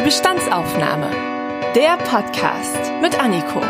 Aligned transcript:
Die 0.00 0.04
Bestandsaufnahme. 0.04 1.10
Der 1.74 1.98
Podcast 1.98 2.90
mit 3.02 3.20
Anniko. 3.20 3.60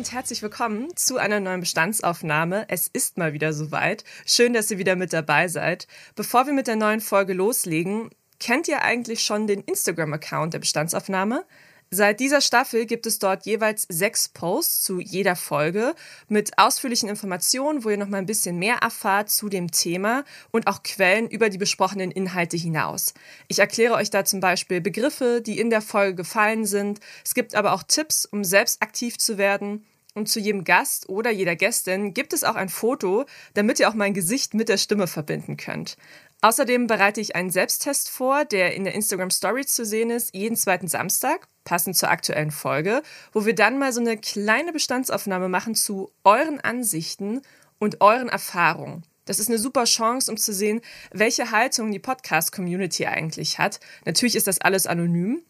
Und 0.00 0.12
herzlich 0.12 0.40
willkommen 0.40 0.96
zu 0.96 1.18
einer 1.18 1.40
neuen 1.40 1.60
Bestandsaufnahme. 1.60 2.64
Es 2.68 2.88
ist 2.88 3.18
mal 3.18 3.34
wieder 3.34 3.52
soweit. 3.52 4.02
Schön, 4.24 4.54
dass 4.54 4.70
ihr 4.70 4.78
wieder 4.78 4.96
mit 4.96 5.12
dabei 5.12 5.46
seid. 5.46 5.86
Bevor 6.14 6.46
wir 6.46 6.54
mit 6.54 6.68
der 6.68 6.76
neuen 6.76 7.02
Folge 7.02 7.34
loslegen, 7.34 8.08
kennt 8.38 8.66
ihr 8.66 8.80
eigentlich 8.80 9.22
schon 9.22 9.46
den 9.46 9.60
Instagram-Account 9.60 10.54
der 10.54 10.60
Bestandsaufnahme? 10.60 11.44
Seit 11.90 12.20
dieser 12.20 12.40
Staffel 12.40 12.86
gibt 12.86 13.04
es 13.04 13.18
dort 13.18 13.44
jeweils 13.44 13.84
sechs 13.90 14.28
Posts 14.28 14.80
zu 14.80 15.00
jeder 15.00 15.36
Folge 15.36 15.94
mit 16.28 16.56
ausführlichen 16.56 17.10
Informationen, 17.10 17.84
wo 17.84 17.90
ihr 17.90 17.98
noch 17.98 18.08
mal 18.08 18.18
ein 18.18 18.26
bisschen 18.26 18.58
mehr 18.58 18.76
erfahrt 18.76 19.28
zu 19.28 19.50
dem 19.50 19.70
Thema 19.70 20.24
und 20.50 20.66
auch 20.66 20.82
Quellen 20.82 21.28
über 21.28 21.50
die 21.50 21.58
besprochenen 21.58 22.10
Inhalte 22.10 22.56
hinaus. 22.56 23.12
Ich 23.48 23.58
erkläre 23.58 23.94
euch 23.94 24.08
da 24.08 24.24
zum 24.24 24.40
Beispiel 24.40 24.80
Begriffe, 24.80 25.42
die 25.44 25.58
in 25.58 25.68
der 25.68 25.82
Folge 25.82 26.14
gefallen 26.14 26.64
sind. 26.64 27.00
Es 27.22 27.34
gibt 27.34 27.54
aber 27.54 27.74
auch 27.74 27.82
Tipps, 27.82 28.24
um 28.24 28.44
selbst 28.44 28.80
aktiv 28.80 29.18
zu 29.18 29.36
werden. 29.36 29.84
Und 30.14 30.28
zu 30.28 30.40
jedem 30.40 30.64
Gast 30.64 31.08
oder 31.08 31.30
jeder 31.30 31.54
Gästin 31.54 32.14
gibt 32.14 32.32
es 32.32 32.42
auch 32.42 32.56
ein 32.56 32.68
Foto, 32.68 33.26
damit 33.54 33.78
ihr 33.78 33.88
auch 33.88 33.94
mein 33.94 34.14
Gesicht 34.14 34.54
mit 34.54 34.68
der 34.68 34.76
Stimme 34.76 35.06
verbinden 35.06 35.56
könnt. 35.56 35.96
Außerdem 36.42 36.86
bereite 36.86 37.20
ich 37.20 37.36
einen 37.36 37.50
Selbsttest 37.50 38.08
vor, 38.08 38.44
der 38.44 38.74
in 38.74 38.84
der 38.84 38.94
Instagram 38.94 39.30
Story 39.30 39.66
zu 39.66 39.84
sehen 39.84 40.10
ist, 40.10 40.34
jeden 40.34 40.56
zweiten 40.56 40.88
Samstag, 40.88 41.46
passend 41.64 41.96
zur 41.96 42.10
aktuellen 42.10 42.50
Folge, 42.50 43.02
wo 43.32 43.44
wir 43.44 43.54
dann 43.54 43.78
mal 43.78 43.92
so 43.92 44.00
eine 44.00 44.16
kleine 44.16 44.72
Bestandsaufnahme 44.72 45.48
machen 45.48 45.74
zu 45.74 46.10
euren 46.24 46.58
Ansichten 46.60 47.42
und 47.78 48.00
euren 48.00 48.30
Erfahrungen. 48.30 49.04
Das 49.26 49.38
ist 49.38 49.48
eine 49.48 49.58
super 49.58 49.84
Chance, 49.84 50.30
um 50.30 50.38
zu 50.38 50.52
sehen, 50.52 50.80
welche 51.12 51.50
Haltung 51.50 51.92
die 51.92 51.98
Podcast-Community 51.98 53.06
eigentlich 53.06 53.58
hat. 53.58 53.78
Natürlich 54.04 54.34
ist 54.34 54.46
das 54.46 54.60
alles 54.60 54.86
anonym, 54.86 55.42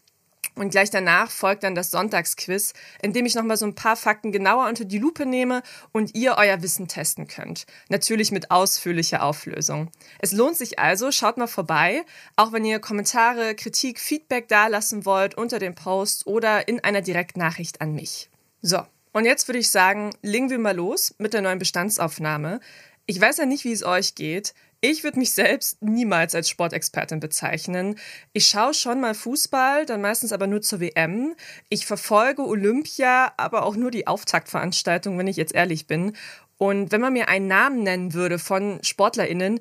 und 0.55 0.69
gleich 0.69 0.89
danach 0.89 1.31
folgt 1.31 1.63
dann 1.63 1.75
das 1.75 1.91
Sonntagsquiz, 1.91 2.73
in 3.01 3.13
dem 3.13 3.25
ich 3.25 3.35
nochmal 3.35 3.57
so 3.57 3.65
ein 3.65 3.75
paar 3.75 3.95
Fakten 3.95 4.31
genauer 4.31 4.67
unter 4.67 4.85
die 4.85 4.99
Lupe 4.99 5.25
nehme 5.25 5.63
und 5.91 6.15
ihr 6.15 6.35
euer 6.37 6.61
Wissen 6.61 6.87
testen 6.87 7.27
könnt. 7.27 7.65
Natürlich 7.89 8.31
mit 8.31 8.51
ausführlicher 8.51 9.23
Auflösung. 9.23 9.89
Es 10.19 10.31
lohnt 10.31 10.57
sich 10.57 10.79
also, 10.79 11.11
schaut 11.11 11.37
mal 11.37 11.47
vorbei, 11.47 12.03
auch 12.35 12.51
wenn 12.51 12.65
ihr 12.65 12.79
Kommentare, 12.79 13.55
Kritik, 13.55 13.99
Feedback 13.99 14.47
dalassen 14.47 15.05
wollt 15.05 15.35
unter 15.35 15.59
dem 15.59 15.75
Post 15.75 16.27
oder 16.27 16.67
in 16.67 16.83
einer 16.83 17.01
Direktnachricht 17.01 17.81
an 17.81 17.93
mich. 17.93 18.29
So, 18.61 18.81
und 19.13 19.25
jetzt 19.25 19.47
würde 19.47 19.59
ich 19.59 19.69
sagen, 19.69 20.11
legen 20.21 20.49
wir 20.49 20.59
mal 20.59 20.75
los 20.75 21.13
mit 21.17 21.33
der 21.33 21.41
neuen 21.41 21.59
Bestandsaufnahme. 21.59 22.61
Ich 23.05 23.19
weiß 23.19 23.37
ja 23.37 23.45
nicht, 23.45 23.65
wie 23.65 23.71
es 23.71 23.83
euch 23.83 24.15
geht. 24.15 24.53
Ich 24.83 25.03
würde 25.03 25.19
mich 25.19 25.33
selbst 25.33 25.81
niemals 25.81 26.33
als 26.33 26.49
Sportexpertin 26.49 27.19
bezeichnen. 27.19 27.99
Ich 28.33 28.47
schaue 28.47 28.73
schon 28.73 28.99
mal 28.99 29.13
Fußball, 29.13 29.85
dann 29.85 30.01
meistens 30.01 30.33
aber 30.33 30.47
nur 30.47 30.61
zur 30.61 30.79
WM. 30.79 31.35
Ich 31.69 31.85
verfolge 31.85 32.43
Olympia, 32.43 33.31
aber 33.37 33.65
auch 33.65 33.75
nur 33.75 33.91
die 33.91 34.07
Auftaktveranstaltung, 34.07 35.17
wenn 35.19 35.27
ich 35.27 35.37
jetzt 35.37 35.53
ehrlich 35.53 35.85
bin. 35.85 36.15
Und 36.57 36.91
wenn 36.91 37.01
man 37.01 37.13
mir 37.13 37.27
einen 37.27 37.47
Namen 37.47 37.83
nennen 37.83 38.13
würde 38.13 38.39
von 38.39 38.79
SportlerInnen, 38.83 39.59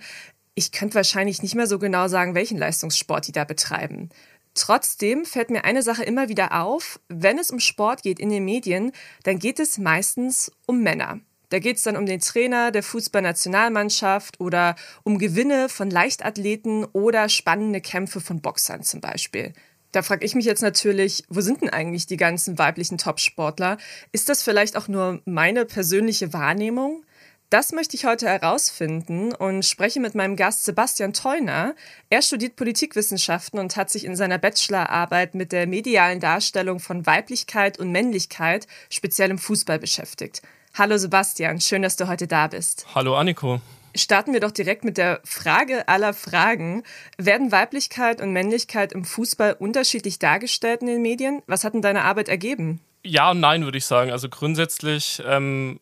ich 0.54 0.72
könnte 0.72 0.94
wahrscheinlich 0.94 1.43
nicht 1.43 1.54
mehr 1.54 1.66
so 1.66 1.78
genau 1.78 2.09
sagen, 2.09 2.34
welchen 2.34 2.59
Leistungssport 2.59 3.26
die 3.26 3.32
da 3.32 3.44
betreiben. 3.44 4.09
Trotzdem 4.54 5.25
fällt 5.25 5.50
mir 5.50 5.64
eine 5.64 5.82
Sache 5.82 6.03
immer 6.03 6.28
wieder 6.28 6.60
auf, 6.60 6.98
wenn 7.09 7.38
es 7.38 7.50
um 7.50 7.60
Sport 7.60 8.03
geht 8.03 8.19
in 8.19 8.31
den 8.31 8.44
Medien, 8.44 8.93
dann 9.22 9.38
geht 9.38 9.60
es 9.60 9.78
meistens 9.78 10.50
um 10.66 10.82
Männer. 10.82 11.20
Da 11.50 11.59
geht 11.59 11.77
es 11.77 11.83
dann 11.83 11.97
um 11.97 12.06
den 12.06 12.21
Trainer 12.21 12.71
der 12.71 12.83
Fußballnationalmannschaft 12.83 14.41
oder 14.41 14.77
um 15.03 15.19
Gewinne 15.19 15.69
von 15.69 15.91
Leichtathleten 15.91 16.84
oder 16.93 17.28
spannende 17.28 17.81
Kämpfe 17.81 18.21
von 18.21 18.41
Boxern 18.41 18.83
zum 18.83 19.00
Beispiel. 19.00 19.53
Da 19.93 20.03
frage 20.03 20.25
ich 20.25 20.37
mich 20.37 20.44
jetzt 20.44 20.62
natürlich, 20.62 21.25
wo 21.28 21.41
sind 21.41 21.62
denn 21.62 21.71
eigentlich 21.71 22.06
die 22.06 22.16
ganzen 22.16 22.59
weiblichen 22.59 22.99
Topsportler? 22.99 23.78
Ist 24.12 24.28
das 24.28 24.44
vielleicht 24.44 24.77
auch 24.77 24.87
nur 24.87 25.21
meine 25.25 25.65
persönliche 25.65 26.33
Wahrnehmung? 26.33 27.03
Das 27.50 27.72
möchte 27.72 27.97
ich 27.97 28.05
heute 28.05 28.28
herausfinden 28.28 29.34
und 29.34 29.65
spreche 29.65 29.99
mit 29.99 30.15
meinem 30.15 30.37
Gast 30.37 30.65
Sebastian 30.65 31.12
Theuner. 31.12 31.75
Er 32.09 32.22
studiert 32.22 32.55
Politikwissenschaften 32.55 33.59
und 33.59 33.75
hat 33.75 33.91
sich 33.91 34.05
in 34.05 34.15
seiner 34.15 34.38
Bachelorarbeit 34.38 35.34
mit 35.34 35.50
der 35.50 35.67
medialen 35.67 36.21
Darstellung 36.21 36.78
von 36.78 37.06
Weiblichkeit 37.06 37.81
und 37.81 37.91
Männlichkeit 37.91 38.69
speziell 38.88 39.31
im 39.31 39.38
Fußball 39.38 39.81
beschäftigt. 39.81 40.43
Hallo 40.75 40.97
Sebastian, 40.97 41.60
schön, 41.60 41.82
dass 41.82 41.97
du 41.97 42.06
heute 42.06 42.26
da 42.26 42.47
bist. 42.47 42.86
Hallo 42.94 43.16
Anniko. 43.16 43.60
Starten 43.97 44.32
wir 44.32 44.41
doch 44.41 44.53
direkt 44.53 44.84
mit 44.84 44.98
der 44.98 45.20
Frage 45.25 45.88
aller 45.88 46.14
Fragen. 46.14 46.84
Werden 47.19 47.50
Weiblichkeit 47.50 48.20
und 48.20 48.32
Männlichkeit 48.32 48.92
im 48.92 49.04
Fußball 49.04 49.56
unterschiedlich 49.58 50.20
dargestellt 50.20 50.82
in 50.82 50.86
den 50.86 51.03
Medien? 51.03 51.42
Was 51.48 51.64
hat 51.64 51.75
denn 51.75 51.82
deine 51.82 52.04
Arbeit 52.04 52.28
ergeben? 52.28 52.81
Ja 53.04 53.32
und 53.32 53.41
nein, 53.41 53.64
würde 53.64 53.78
ich 53.78 53.86
sagen. 53.86 54.12
Also 54.12 54.28
grundsätzlich, 54.28 55.20
ähm, 55.26 55.81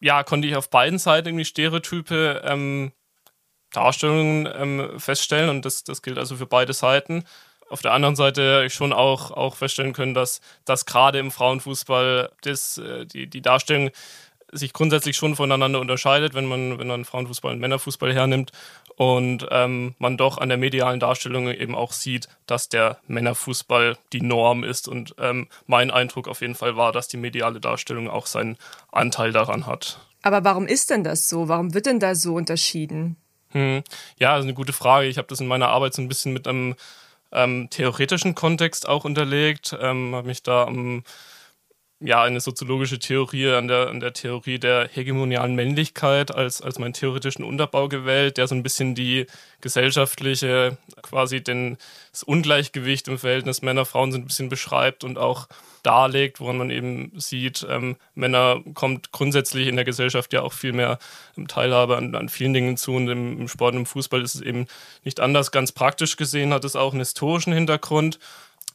ja, 0.00 0.22
konnte 0.22 0.48
ich 0.48 0.56
auf 0.56 0.68
beiden 0.68 0.98
Seiten 0.98 1.28
irgendwie 1.28 1.46
Stereotype 1.46 2.42
ähm, 2.44 2.92
Darstellungen 3.72 4.48
ähm, 4.54 5.00
feststellen 5.00 5.48
und 5.48 5.64
das, 5.64 5.84
das 5.84 6.02
gilt 6.02 6.18
also 6.18 6.36
für 6.36 6.46
beide 6.46 6.74
Seiten 6.74 7.24
auf 7.70 7.82
der 7.82 7.92
anderen 7.92 8.16
Seite 8.16 8.68
schon 8.70 8.92
auch, 8.92 9.30
auch 9.30 9.56
feststellen 9.56 9.92
können, 9.92 10.14
dass, 10.14 10.40
dass 10.64 10.86
gerade 10.86 11.18
im 11.18 11.30
Frauenfußball 11.30 12.30
das, 12.42 12.78
äh, 12.78 13.06
die, 13.06 13.26
die 13.26 13.42
Darstellung 13.42 13.90
sich 14.52 14.72
grundsätzlich 14.72 15.16
schon 15.16 15.36
voneinander 15.36 15.80
unterscheidet, 15.80 16.34
wenn 16.34 16.46
man, 16.46 16.78
wenn 16.78 16.88
man 16.88 17.04
Frauenfußball 17.04 17.52
und 17.52 17.60
Männerfußball 17.60 18.12
hernimmt. 18.12 18.52
Und 18.96 19.46
ähm, 19.50 19.94
man 19.98 20.16
doch 20.18 20.38
an 20.38 20.50
der 20.50 20.58
medialen 20.58 21.00
Darstellung 21.00 21.48
eben 21.48 21.74
auch 21.74 21.92
sieht, 21.92 22.28
dass 22.46 22.68
der 22.68 22.98
Männerfußball 23.06 23.96
die 24.12 24.20
Norm 24.20 24.62
ist. 24.62 24.88
Und 24.88 25.14
ähm, 25.18 25.48
mein 25.66 25.90
Eindruck 25.90 26.28
auf 26.28 26.42
jeden 26.42 26.54
Fall 26.54 26.76
war, 26.76 26.92
dass 26.92 27.08
die 27.08 27.16
mediale 27.16 27.60
Darstellung 27.60 28.10
auch 28.10 28.26
seinen 28.26 28.58
Anteil 28.92 29.32
daran 29.32 29.66
hat. 29.66 30.00
Aber 30.22 30.44
warum 30.44 30.66
ist 30.66 30.90
denn 30.90 31.02
das 31.02 31.28
so? 31.28 31.48
Warum 31.48 31.72
wird 31.72 31.86
denn 31.86 32.00
da 32.00 32.14
so 32.14 32.34
unterschieden? 32.34 33.16
Hm. 33.52 33.82
Ja, 34.18 34.32
das 34.32 34.40
ist 34.40 34.48
eine 34.48 34.54
gute 34.54 34.72
Frage. 34.72 35.06
Ich 35.06 35.16
habe 35.16 35.28
das 35.28 35.40
in 35.40 35.46
meiner 35.46 35.68
Arbeit 35.68 35.94
so 35.94 36.02
ein 36.02 36.08
bisschen 36.08 36.32
mit 36.32 36.46
einem 36.46 36.74
ähm, 37.32 37.68
theoretischen 37.70 38.34
Kontext 38.34 38.88
auch 38.88 39.04
unterlegt, 39.04 39.76
ähm, 39.80 40.14
habe 40.14 40.28
mich 40.28 40.42
da 40.42 40.64
um 40.64 41.04
ja, 42.00 42.22
eine 42.22 42.40
soziologische 42.40 42.98
Theorie 42.98 43.50
an 43.50 43.68
der, 43.68 43.88
an 43.88 44.00
der 44.00 44.14
Theorie 44.14 44.58
der 44.58 44.88
hegemonialen 44.88 45.54
Männlichkeit 45.54 46.34
als, 46.34 46.62
als 46.62 46.78
meinen 46.78 46.94
theoretischen 46.94 47.44
Unterbau 47.44 47.88
gewählt, 47.88 48.38
der 48.38 48.48
so 48.48 48.54
ein 48.54 48.62
bisschen 48.62 48.94
die 48.94 49.26
gesellschaftliche, 49.60 50.78
quasi 51.02 51.42
den, 51.42 51.76
das 52.10 52.22
Ungleichgewicht 52.22 53.06
im 53.08 53.18
Verhältnis 53.18 53.60
Männer-Frauen 53.60 54.12
so 54.12 54.18
ein 54.18 54.24
bisschen 54.24 54.48
beschreibt 54.48 55.04
und 55.04 55.18
auch 55.18 55.46
darlegt, 55.82 56.40
woran 56.40 56.58
man 56.58 56.70
eben 56.70 57.12
sieht, 57.16 57.66
ähm, 57.68 57.96
Männer 58.14 58.62
kommt 58.74 59.12
grundsätzlich 59.12 59.66
in 59.66 59.76
der 59.76 59.84
Gesellschaft 59.84 60.32
ja 60.32 60.40
auch 60.40 60.54
viel 60.54 60.72
mehr 60.72 60.98
Teilhabe 61.48 61.96
an, 61.96 62.14
an 62.14 62.28
vielen 62.28 62.54
Dingen 62.54 62.76
zu 62.76 62.92
und 62.92 63.08
im, 63.08 63.40
im 63.40 63.48
Sport 63.48 63.74
und 63.74 63.80
im 63.80 63.86
Fußball 63.86 64.22
ist 64.22 64.34
es 64.34 64.40
eben 64.40 64.66
nicht 65.04 65.20
anders. 65.20 65.52
Ganz 65.52 65.72
praktisch 65.72 66.16
gesehen 66.16 66.52
hat 66.52 66.64
es 66.64 66.76
auch 66.76 66.92
einen 66.92 67.00
historischen 67.00 67.52
Hintergrund. 67.52 68.18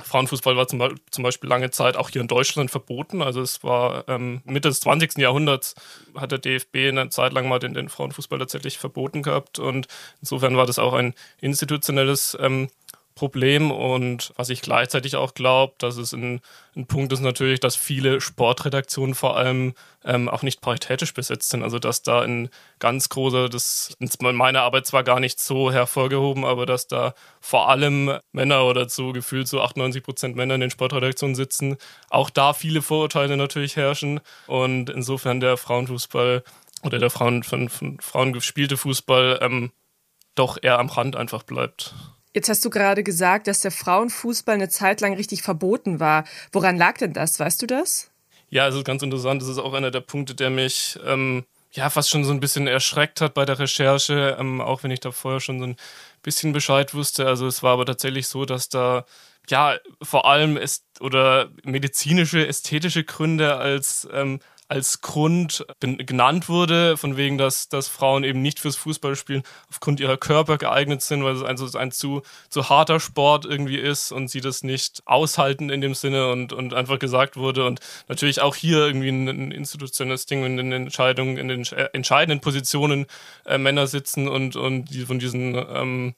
Frauenfußball 0.04 0.58
war 0.58 0.68
zum, 0.68 1.24
Beispiel 1.24 1.50
lange 1.50 1.72
Zeit 1.72 1.96
auch 1.96 2.10
hier 2.10 2.22
in 2.22 2.28
Deutschland 2.28 2.70
verboten. 2.70 3.22
Also 3.22 3.42
es 3.42 3.64
war 3.64 4.08
ähm, 4.10 4.42
Mitte 4.44 4.68
des 4.68 4.82
20. 4.82 5.18
Jahrhunderts 5.18 5.76
hat 6.16 6.32
der 6.32 6.40
DFB 6.40 6.76
eine 6.90 7.10
Zeit 7.10 7.34
lang 7.34 7.48
mal 7.48 7.60
den, 7.60 7.74
den 7.74 7.90
Frauenfußball 7.90 8.40
tatsächlich 8.40 8.78
verboten 8.78 9.24
gehabt. 9.24 9.58
Und 9.60 9.88
insofern 10.20 10.58
war 10.58 10.66
das 10.66 10.80
auch 10.80 10.94
ein 10.94 11.14
institutionelles 11.40 12.38
ähm, 12.42 12.70
Problem 13.16 13.72
und 13.72 14.34
was 14.36 14.50
ich 14.50 14.62
gleichzeitig 14.62 15.16
auch 15.16 15.34
glaube, 15.34 15.74
dass 15.78 15.96
es 15.96 16.12
ein, 16.12 16.42
ein, 16.76 16.86
Punkt 16.86 17.14
ist 17.14 17.22
natürlich, 17.22 17.62
dass 17.62 17.78
viele 17.78 18.20
Sportredaktionen 18.20 19.16
vor 19.16 19.38
allem 19.38 19.74
ähm, 20.04 20.28
auch 20.28 20.44
nicht 20.44 20.60
paritätisch 20.60 21.14
besetzt 21.14 21.50
sind. 21.50 21.64
Also 21.64 21.80
dass 21.80 22.04
da 22.04 22.22
ein 22.22 22.50
ganz 22.80 23.08
großer, 23.08 23.48
das 23.48 23.96
ist 24.00 24.22
meine 24.22 24.62
Arbeit 24.62 24.86
zwar 24.86 25.04
gar 25.06 25.22
nicht 25.22 25.40
so 25.40 25.72
hervorgehoben, 25.72 26.44
aber 26.44 26.66
dass 26.66 26.88
da 26.88 27.14
vor 27.40 27.70
allem 27.70 28.20
Männer 28.34 28.66
oder 28.66 28.90
so 28.90 29.14
gefühlt 29.14 29.48
so 29.48 29.62
98 29.62 30.04
Prozent 30.04 30.36
Männer 30.36 30.56
in 30.56 30.62
den 30.62 30.72
Sportredaktionen 30.72 31.36
sitzen, 31.36 31.78
auch 32.10 32.30
da 32.30 32.52
viele 32.52 32.82
Vorurteile 32.82 33.38
natürlich 33.38 33.78
herrschen 33.78 34.20
und 34.48 34.90
insofern 34.90 35.40
der 35.40 35.56
Frauenfußball 35.56 36.44
oder 36.84 37.00
der 37.00 37.10
Frauen, 37.10 37.44
von, 37.44 37.70
von 37.70 37.98
Frauen 38.02 38.34
gespielte 38.34 38.76
Fußball 38.76 39.40
ähm, 39.42 39.72
doch 40.36 40.58
eher 40.62 40.80
am 40.80 40.90
Rand 40.90 41.16
einfach 41.16 41.44
bleibt. 41.44 41.96
Jetzt 42.36 42.50
hast 42.50 42.66
du 42.66 42.70
gerade 42.70 43.02
gesagt, 43.02 43.48
dass 43.48 43.62
der 43.62 43.72
Frauenfußball 43.72 44.56
eine 44.56 44.68
Zeit 44.68 45.00
lang 45.00 45.14
richtig 45.14 45.42
verboten 45.42 46.02
war. 46.02 46.26
Woran 46.52 46.76
lag 46.76 46.98
denn 46.98 47.14
das? 47.14 47.40
Weißt 47.40 47.62
du 47.62 47.66
das? 47.66 48.12
Ja, 48.50 48.68
es 48.68 48.76
ist 48.76 48.84
ganz 48.84 49.02
interessant. 49.02 49.42
Das 49.42 49.48
ist 49.48 49.58
auch 49.58 49.74
einer 49.74 49.90
der 49.90 50.02
Punkte, 50.02 50.36
der 50.36 50.50
mich 50.50 51.00
ähm, 51.06 51.46
ja 51.72 51.90
fast 51.90 52.10
schon 52.10 52.26
so 52.26 52.34
ein 52.34 52.42
bisschen 52.42 52.68
erschreckt 52.68 53.22
hat 53.22 53.36
bei 53.36 53.46
der 53.46 53.58
Recherche, 53.58 54.36
ähm, 54.38 54.60
auch 54.60 54.84
wenn 54.84 54.92
ich 54.92 55.00
da 55.00 55.12
vorher 55.12 55.40
schon 55.40 55.60
so 55.60 55.66
ein 55.66 55.78
bisschen 56.24 56.52
Bescheid 56.52 56.94
wusste. 56.94 57.26
Also 57.26 57.48
es 57.48 57.64
war 57.64 57.72
aber 57.72 57.86
tatsächlich 57.86 58.28
so, 58.28 58.44
dass 58.44 58.68
da 58.68 59.06
ja 59.48 59.78
vor 60.02 60.26
allem 60.26 60.58
ist 60.58 60.84
oder 61.00 61.52
medizinische, 61.64 62.46
ästhetische 62.46 63.06
Gründe 63.06 63.56
als 63.56 64.10
ähm, 64.12 64.42
als 64.68 65.02
Grund 65.02 65.66
genannt 65.80 66.50
wurde, 66.50 66.98
von 66.98 67.18
wegen, 67.18 67.38
dass, 67.38 67.70
dass 67.70 67.88
Frauen 67.88 68.24
eben 68.24 68.42
nicht 68.42 68.60
fürs 68.60 68.76
Fußballspielen 68.76 69.44
aufgrund 69.70 70.00
ihrer 70.00 70.18
Körper 70.18 70.58
geeignet 70.58 71.02
sind, 71.02 71.24
weil 71.24 71.36
es 71.36 71.44
ein, 71.44 71.58
ein 71.80 71.92
zu, 71.92 72.24
zu 72.50 72.70
harter 72.70 73.00
Sport 73.00 73.46
irgendwie 73.46 73.78
ist 73.78 74.12
und 74.12 74.28
sie 74.30 74.42
das 74.42 74.64
nicht 74.64 75.04
aushalten 75.06 75.70
in 75.70 75.82
dem 75.82 75.94
Sinne 75.94 76.32
und, 76.32 76.52
und 76.52 76.74
einfach 76.74 76.98
gesagt 76.98 77.38
wurde. 77.38 77.66
Und 77.66 77.80
natürlich 78.08 78.42
auch 78.42 78.56
hier 78.56 78.80
irgendwie 78.80 79.10
ein, 79.10 79.28
ein 79.28 79.52
institutionelles 79.52 80.26
Ding 80.26 80.44
in 80.44 80.58
den 80.58 80.72
Entscheidungen, 80.72 81.38
in 81.38 81.48
den 81.48 81.64
entscheidenden 81.94 82.42
Positionen 82.42 83.06
äh, 83.46 83.58
Männer 83.58 83.86
sitzen 83.86 84.28
und, 84.28 84.56
und 84.56 84.86
die 84.86 85.06
von 85.06 85.20
diesen 85.20 85.56
ähm, 85.56 86.16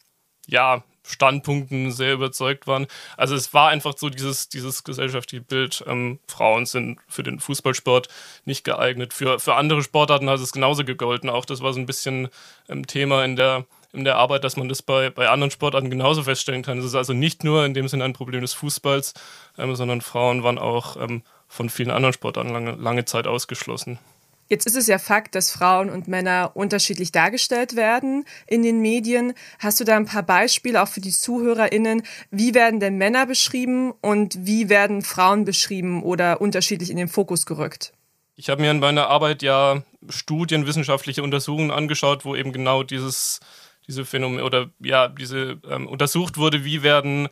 ja, 0.48 0.84
Standpunkten 1.08 1.92
sehr 1.92 2.14
überzeugt 2.14 2.68
waren. 2.68 2.88
Also 3.16 3.36
es 3.36 3.54
war 3.54 3.70
einfach 3.70 3.94
so 3.98 4.10
dieses, 4.10 4.50
dieses 4.50 4.84
gesellschaftliche 4.84 5.44
Bild, 5.44 5.84
ähm, 5.88 6.20
Frauen 6.28 6.66
sind 6.66 7.00
für 7.08 7.24
den 7.24 7.40
Fußballsport 7.40 8.10
nicht 8.46 8.64
geeignet. 8.64 9.14
Für, 9.14 9.40
für 9.40 9.56
andere 9.56 9.84
Sportarten 9.84 10.30
hat 10.30 10.40
es 10.40 10.52
genauso 10.52 10.84
gegolten. 10.84 11.30
Auch 11.30 11.46
das 11.46 11.62
war 11.62 11.74
so 11.74 11.80
ein 11.80 11.86
bisschen 11.86 12.30
ähm, 12.68 12.86
Thema 12.86 13.24
in 13.24 13.36
der, 13.36 13.66
in 13.94 14.04
der 14.04 14.18
Arbeit, 14.18 14.44
dass 14.44 14.58
man 14.58 14.70
das 14.70 14.82
bei, 14.82 15.10
bei 15.10 15.30
anderen 15.30 15.52
Sportarten 15.52 15.90
genauso 15.90 16.24
feststellen 16.24 16.64
kann. 16.64 16.80
Es 16.80 16.86
ist 16.86 16.96
also 16.96 17.14
nicht 17.14 17.44
nur 17.44 17.66
in 17.66 17.74
dem 17.74 17.88
Sinne 17.88 18.04
ein 18.04 18.14
Problem 18.14 18.42
des 18.42 18.54
Fußballs, 18.54 19.14
ähm, 19.58 19.76
sondern 19.76 20.02
Frauen 20.02 20.44
waren 20.44 20.58
auch 20.58 20.98
ähm, 20.98 21.24
von 21.48 21.70
vielen 21.70 21.92
anderen 21.92 22.14
Sportarten 22.14 22.52
lange, 22.52 22.72
lange 22.72 23.06
Zeit 23.06 23.28
ausgeschlossen. 23.28 24.00
Jetzt 24.50 24.66
ist 24.66 24.78
es 24.78 24.88
ja 24.88 24.98
Fakt, 24.98 25.36
dass 25.36 25.52
Frauen 25.52 25.90
und 25.90 26.08
Männer 26.08 26.52
unterschiedlich 26.54 27.12
dargestellt 27.12 27.76
werden 27.76 28.24
in 28.46 28.64
den 28.64 28.82
Medien. 28.82 29.34
Hast 29.60 29.80
du 29.80 29.84
da 29.84 29.98
ein 29.98 30.06
paar 30.06 30.24
Beispiele 30.24 30.82
auch 30.82 30.88
für 30.88 31.02
die 31.02 31.12
ZuhörerInnen? 31.12 32.04
Wie 32.32 32.54
werden 32.54 32.80
denn 32.80 32.98
Männer 32.98 33.26
beschrieben 33.26 33.94
und 34.02 34.46
wie 34.46 34.70
werden 34.70 35.02
Frauen 35.02 35.44
beschrieben 35.44 36.02
oder 36.02 36.40
unterschiedlich 36.40 36.90
in 36.90 36.98
den 36.98 37.10
Fokus 37.10 37.46
gerückt? 37.46 37.92
Ich 38.36 38.50
habe 38.50 38.62
mir 38.62 38.72
in 38.72 38.80
meiner 38.80 39.08
Arbeit 39.08 39.42
ja 39.42 39.82
Studien, 40.10 40.66
wissenschaftliche 40.68 41.24
Untersuchungen 41.24 41.72
angeschaut, 41.72 42.24
wo 42.24 42.36
eben 42.36 42.54
genau 42.54 42.84
dieses, 42.84 43.40
diese 43.88 44.06
Phänomen 44.06 44.42
oder 44.42 44.70
ja, 44.80 45.08
diese 45.08 45.60
ähm, 45.70 45.88
untersucht 45.88 46.38
wurde, 46.38 46.64
wie 46.64 46.84
werden 46.84 47.28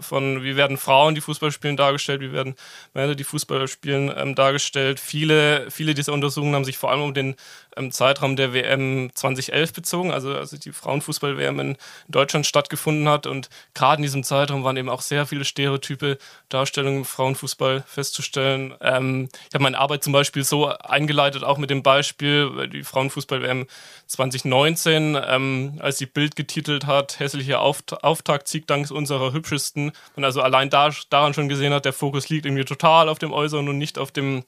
von 0.00 0.42
wie 0.42 0.56
werden 0.56 0.76
Frauen, 0.76 1.14
die 1.14 1.20
Fußball 1.20 1.52
spielen, 1.52 1.76
dargestellt, 1.76 2.20
wie 2.20 2.32
werden 2.32 2.54
Männer, 2.94 3.14
die 3.14 3.24
Fußball 3.24 3.68
spielen, 3.68 4.12
ähm, 4.16 4.34
dargestellt. 4.34 5.00
Viele, 5.00 5.70
viele 5.70 5.94
dieser 5.94 6.12
Untersuchungen 6.12 6.54
haben 6.54 6.64
sich 6.64 6.78
vor 6.78 6.90
allem 6.90 7.02
um 7.02 7.14
den 7.14 7.36
ähm, 7.76 7.92
Zeitraum 7.92 8.36
der 8.36 8.52
WM 8.52 9.10
2011 9.14 9.72
bezogen, 9.72 10.10
also 10.10 10.34
als 10.34 10.50
die 10.50 10.72
Frauenfußball-WM 10.72 11.60
in 11.60 11.76
Deutschland 12.08 12.46
stattgefunden 12.46 13.08
hat. 13.08 13.26
Und 13.26 13.48
gerade 13.74 13.98
in 13.98 14.02
diesem 14.02 14.24
Zeitraum 14.24 14.64
waren 14.64 14.76
eben 14.76 14.88
auch 14.88 15.00
sehr 15.00 15.26
viele 15.26 15.44
stereotype 15.44 16.18
Darstellungen 16.48 17.00
im 17.00 17.04
Frauenfußball 17.04 17.84
festzustellen. 17.86 18.74
Ähm, 18.80 19.28
ich 19.48 19.54
habe 19.54 19.64
meine 19.64 19.78
Arbeit 19.78 20.04
zum 20.04 20.12
Beispiel 20.12 20.44
so 20.44 20.66
eingeleitet, 20.66 21.44
auch 21.44 21.58
mit 21.58 21.70
dem 21.70 21.82
Beispiel, 21.82 22.68
die 22.68 22.84
Frauenfußball-WM 22.84 23.66
2019, 24.06 25.18
ähm, 25.26 25.78
als 25.80 25.98
sie 25.98 26.06
Bild 26.06 26.36
getitelt 26.36 26.86
hat, 26.86 27.18
hässlicher 27.18 27.60
Auft 27.60 28.04
Auftaktsieg 28.04 28.66
dank 28.66 28.90
unserer 28.90 29.32
hübschesten. 29.32 29.92
Und 30.16 30.24
also 30.24 30.42
allein 30.42 30.70
da, 30.70 30.90
daran 31.10 31.34
schon 31.34 31.48
gesehen 31.48 31.72
hat, 31.72 31.84
der 31.84 31.92
Fokus 31.92 32.28
liegt 32.28 32.46
irgendwie 32.46 32.64
total 32.64 33.08
auf 33.08 33.18
dem 33.18 33.32
Äußeren 33.32 33.68
und 33.68 33.78
nicht 33.78 33.98
auf 33.98 34.10
dem 34.10 34.44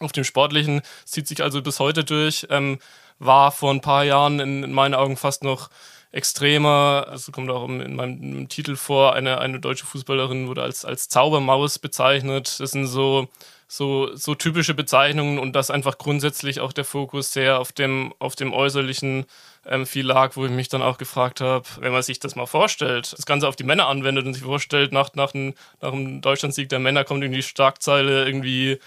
auf 0.00 0.12
dem 0.12 0.24
Sportlichen. 0.24 0.82
zieht 1.04 1.28
sich 1.28 1.42
also 1.42 1.62
bis 1.62 1.80
heute 1.80 2.04
durch. 2.04 2.46
Ähm, 2.50 2.78
war 3.18 3.50
vor 3.52 3.70
ein 3.70 3.80
paar 3.80 4.04
Jahren 4.04 4.40
in, 4.40 4.62
in, 4.62 4.72
meinen 4.72 4.94
Augen 4.94 5.16
fast 5.16 5.42
noch 5.42 5.70
extremer. 6.12 7.06
Also 7.08 7.32
kommt 7.32 7.50
auch 7.50 7.68
in 7.68 7.96
meinem 7.96 8.48
Titel 8.48 8.76
vor, 8.76 9.14
eine, 9.14 9.38
eine 9.38 9.60
deutsche 9.60 9.86
Fußballerin 9.86 10.48
wurde 10.48 10.62
als, 10.62 10.84
als 10.84 11.08
Zaubermaus 11.08 11.78
bezeichnet. 11.78 12.60
Das 12.60 12.70
sind 12.70 12.86
so, 12.86 13.28
so, 13.68 14.14
so 14.14 14.34
typische 14.34 14.74
Bezeichnungen 14.74 15.38
und 15.38 15.54
dass 15.54 15.70
einfach 15.70 15.98
grundsätzlich 15.98 16.60
auch 16.60 16.72
der 16.72 16.84
Fokus 16.84 17.32
sehr 17.32 17.58
auf 17.58 17.72
dem, 17.72 18.14
auf 18.18 18.36
dem 18.36 18.52
Äußerlichen 18.52 19.26
ähm, 19.66 19.86
viel 19.86 20.06
lag, 20.06 20.36
wo 20.36 20.44
ich 20.46 20.52
mich 20.52 20.68
dann 20.68 20.82
auch 20.82 20.98
gefragt 20.98 21.40
habe, 21.40 21.66
wenn 21.80 21.92
man 21.92 22.02
sich 22.02 22.20
das 22.20 22.36
mal 22.36 22.46
vorstellt, 22.46 23.12
das 23.12 23.26
Ganze 23.26 23.48
auf 23.48 23.56
die 23.56 23.64
Männer 23.64 23.88
anwendet 23.88 24.26
und 24.26 24.34
sich 24.34 24.44
vorstellt, 24.44 24.92
nach, 24.92 25.14
nach, 25.14 25.34
einem, 25.34 25.54
nach 25.80 25.92
einem 25.92 26.20
Deutschlandsieg 26.20 26.68
der 26.68 26.78
Männer 26.78 27.04
kommt 27.04 27.22
irgendwie 27.22 27.40
die 27.40 27.48
Starkzeile 27.48 28.24
irgendwie 28.24 28.78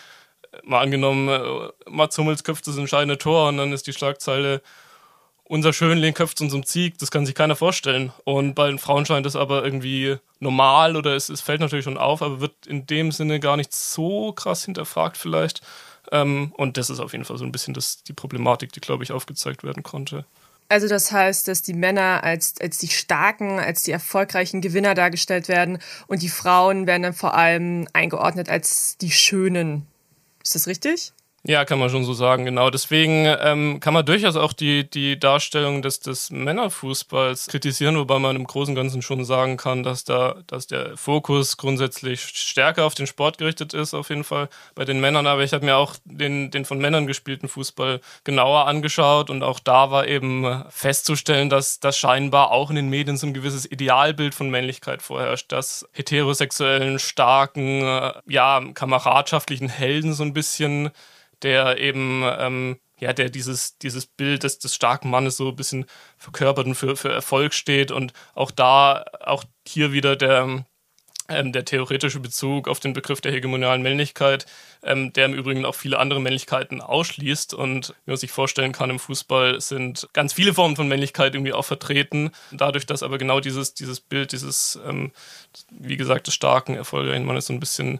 mal 0.63 0.81
angenommen, 0.81 1.29
äh, 1.29 1.89
Mats 1.89 2.17
Hummels 2.17 2.43
köpft 2.43 2.67
das 2.67 2.77
entscheidende 2.77 3.17
Tor 3.17 3.49
und 3.49 3.57
dann 3.57 3.71
ist 3.71 3.87
die 3.87 3.93
Schlagzeile, 3.93 4.61
unser 5.43 5.73
Schönling 5.73 6.13
köpft 6.13 6.39
uns 6.41 6.51
zum 6.51 6.63
Sieg, 6.63 6.99
das 6.99 7.09
kann 7.09 7.25
sich 7.25 7.33
keiner 7.33 7.55
vorstellen. 7.55 8.13
Und 8.23 8.53
bei 8.53 8.67
den 8.67 8.77
Frauen 8.77 9.05
scheint 9.07 9.25
das 9.25 9.35
aber 9.35 9.63
irgendwie 9.63 10.17
normal 10.39 10.95
oder 10.95 11.15
es, 11.15 11.29
es 11.29 11.41
fällt 11.41 11.59
natürlich 11.59 11.85
schon 11.85 11.97
auf, 11.97 12.21
aber 12.21 12.39
wird 12.39 12.67
in 12.67 12.85
dem 12.85 13.11
Sinne 13.11 13.39
gar 13.39 13.57
nicht 13.57 13.73
so 13.73 14.31
krass 14.31 14.63
hinterfragt 14.63 15.17
vielleicht. 15.17 15.61
Ähm, 16.11 16.53
und 16.55 16.77
das 16.77 16.91
ist 16.91 16.99
auf 16.99 17.13
jeden 17.13 17.25
Fall 17.25 17.37
so 17.37 17.45
ein 17.45 17.51
bisschen 17.51 17.73
das, 17.73 18.03
die 18.03 18.13
Problematik, 18.13 18.71
die, 18.73 18.79
glaube 18.79 19.03
ich, 19.03 19.11
aufgezeigt 19.11 19.63
werden 19.63 19.81
konnte. 19.81 20.25
Also 20.69 20.87
das 20.87 21.11
heißt, 21.11 21.47
dass 21.47 21.63
die 21.63 21.73
Männer 21.73 22.23
als, 22.23 22.53
als 22.61 22.77
die 22.77 22.89
starken, 22.89 23.59
als 23.59 23.81
die 23.81 23.91
erfolgreichen 23.91 24.61
Gewinner 24.61 24.93
dargestellt 24.93 25.47
werden 25.47 25.79
und 26.05 26.21
die 26.21 26.29
Frauen 26.29 26.85
werden 26.85 27.01
dann 27.01 27.13
vor 27.13 27.33
allem 27.33 27.87
eingeordnet 27.93 28.49
als 28.49 28.97
die 28.97 29.09
Schönen, 29.09 29.87
ist 30.43 30.55
das 30.55 30.67
richtig? 30.67 31.13
Ja, 31.43 31.63
kann 31.63 31.79
man 31.79 31.89
schon 31.89 32.03
so 32.03 32.13
sagen, 32.13 32.43
genau. 32.43 32.69
Deswegen 32.69 33.25
ähm, 33.25 33.79
kann 33.79 33.93
man 33.93 34.05
durchaus 34.05 34.35
auch 34.35 34.51
die, 34.51 34.89
die 34.89 35.17
Darstellung 35.17 35.81
des, 35.81 36.01
des 36.01 36.31
Männerfußballs 36.31 37.47
kritisieren, 37.47 37.97
wobei 37.97 38.19
man 38.19 38.35
im 38.35 38.45
Großen 38.45 38.73
und 38.73 38.75
Ganzen 38.75 39.01
schon 39.01 39.23
sagen 39.23 39.55
kann, 39.55 39.83
dass 39.83 40.03
da, 40.03 40.35
dass 40.47 40.67
der 40.67 40.97
Fokus 40.97 41.55
grundsätzlich 41.55 42.21
stärker 42.21 42.83
auf 42.83 42.93
den 42.93 43.07
Sport 43.07 43.37
gerichtet 43.37 43.73
ist, 43.73 43.93
auf 43.93 44.09
jeden 44.09 44.25
Fall 44.25 44.49
bei 44.75 44.83
den 44.83 44.99
Männern. 44.99 45.27
Aber 45.27 45.41
ich 45.41 45.53
habe 45.53 45.63
mir 45.63 45.77
auch 45.77 45.95
den, 46.03 46.51
den 46.51 46.65
von 46.65 46.77
Männern 46.79 47.07
gespielten 47.07 47.47
Fußball 47.47 48.01
genauer 48.25 48.67
angeschaut 48.67 49.29
und 49.29 49.41
auch 49.41 49.59
da 49.59 49.91
war 49.91 50.07
eben 50.07 50.65
festzustellen, 50.69 51.49
dass, 51.49 51.79
dass 51.79 51.97
scheinbar 51.97 52.51
auch 52.51 52.69
in 52.69 52.75
den 52.75 52.89
Medien 52.89 53.15
so 53.15 53.25
ein 53.25 53.33
gewisses 53.33 53.65
Idealbild 53.65 54.35
von 54.35 54.49
Männlichkeit 54.49 55.01
vorherrscht, 55.01 55.53
dass 55.53 55.87
heterosexuellen, 55.93 56.99
starken, 56.99 57.81
äh, 57.81 58.11
ja, 58.27 58.61
kameradschaftlichen 58.73 59.69
Helden 59.69 60.11
so 60.11 60.23
ein 60.23 60.33
bisschen 60.33 60.91
der 61.43 61.77
eben, 61.79 62.23
ähm, 62.37 62.79
ja, 62.99 63.13
der 63.13 63.29
dieses, 63.29 63.77
dieses 63.77 64.05
Bild 64.05 64.43
des, 64.43 64.59
des 64.59 64.75
starken 64.75 65.09
Mannes 65.09 65.37
so 65.37 65.49
ein 65.49 65.55
bisschen 65.55 65.85
verkörpert 66.17 66.67
und 66.67 66.75
für, 66.75 66.95
für 66.95 67.11
Erfolg 67.11 67.53
steht 67.53 67.91
und 67.91 68.13
auch 68.35 68.51
da, 68.51 69.05
auch 69.21 69.43
hier 69.65 69.93
wieder 69.93 70.15
der, 70.15 70.65
ähm, 71.29 71.51
der 71.51 71.63
theoretische 71.63 72.19
Bezug 72.19 72.67
auf 72.67 72.79
den 72.79 72.93
Begriff 72.93 73.21
der 73.21 73.31
hegemonialen 73.31 73.81
Männlichkeit, 73.81 74.45
ähm, 74.83 75.13
der 75.13 75.25
im 75.25 75.33
Übrigen 75.33 75.63
auch 75.63 75.75
viele 75.75 75.99
andere 75.99 76.19
Männlichkeiten 76.19 76.81
ausschließt. 76.81 77.53
Und 77.53 77.93
wie 78.05 78.11
man 78.11 78.17
sich 78.17 78.31
vorstellen 78.31 78.71
kann, 78.71 78.89
im 78.89 78.99
Fußball 78.99 79.61
sind 79.61 80.09
ganz 80.13 80.33
viele 80.33 80.53
Formen 80.53 80.75
von 80.75 80.87
Männlichkeit 80.87 81.35
irgendwie 81.35 81.53
auch 81.53 81.65
vertreten. 81.65 82.31
Dadurch, 82.51 82.85
dass 82.85 83.03
aber 83.03 83.17
genau 83.17 83.39
dieses, 83.39 83.75
dieses 83.75 83.99
Bild, 83.99 84.31
dieses, 84.31 84.79
ähm, 84.85 85.11
wie 85.69 85.97
gesagt, 85.97 86.27
des 86.27 86.33
starken, 86.33 86.75
erfolgreichen 86.75 87.25
Mannes 87.25 87.45
so 87.45 87.53
ein 87.53 87.59
bisschen 87.59 87.99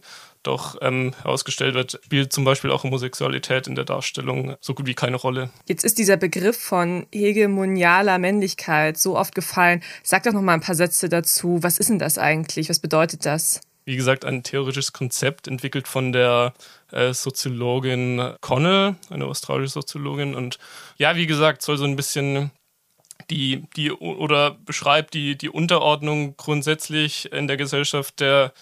doch 0.49 0.75
ähm, 0.81 1.13
herausgestellt 1.21 1.75
wird, 1.75 1.99
spielt 2.03 2.33
zum 2.33 2.43
Beispiel 2.43 2.71
auch 2.71 2.83
Homosexualität 2.83 3.67
in 3.67 3.75
der 3.75 3.85
Darstellung 3.85 4.55
so 4.59 4.73
gut 4.73 4.87
wie 4.87 4.95
keine 4.95 5.15
Rolle. 5.15 5.49
Jetzt 5.67 5.85
ist 5.85 5.97
dieser 5.97 6.17
Begriff 6.17 6.57
von 6.57 7.05
hegemonialer 7.13 8.17
Männlichkeit 8.17 8.97
so 8.97 9.17
oft 9.17 9.35
gefallen. 9.35 9.81
Sag 10.03 10.23
doch 10.23 10.33
noch 10.33 10.41
mal 10.41 10.53
ein 10.53 10.61
paar 10.61 10.75
Sätze 10.75 11.07
dazu. 11.07 11.59
Was 11.61 11.77
ist 11.77 11.89
denn 11.89 11.99
das 11.99 12.17
eigentlich? 12.17 12.69
Was 12.69 12.79
bedeutet 12.79 13.25
das? 13.25 13.61
Wie 13.85 13.95
gesagt, 13.95 14.25
ein 14.25 14.43
theoretisches 14.43 14.93
Konzept 14.93 15.47
entwickelt 15.47 15.87
von 15.87 16.11
der 16.11 16.53
äh, 16.91 17.13
Soziologin 17.13 18.35
Connell, 18.41 18.95
eine 19.09 19.25
australische 19.25 19.73
Soziologin. 19.73 20.35
Und 20.35 20.59
ja, 20.97 21.15
wie 21.15 21.25
gesagt, 21.25 21.61
soll 21.61 21.77
so 21.77 21.85
ein 21.85 21.95
bisschen 21.95 22.51
die, 23.29 23.63
die 23.75 23.91
oder 23.91 24.51
beschreibt 24.51 25.13
die, 25.13 25.37
die 25.37 25.49
Unterordnung 25.49 26.35
grundsätzlich 26.37 27.31
in 27.31 27.47
der 27.47 27.57
Gesellschaft 27.57 28.19
der 28.19 28.53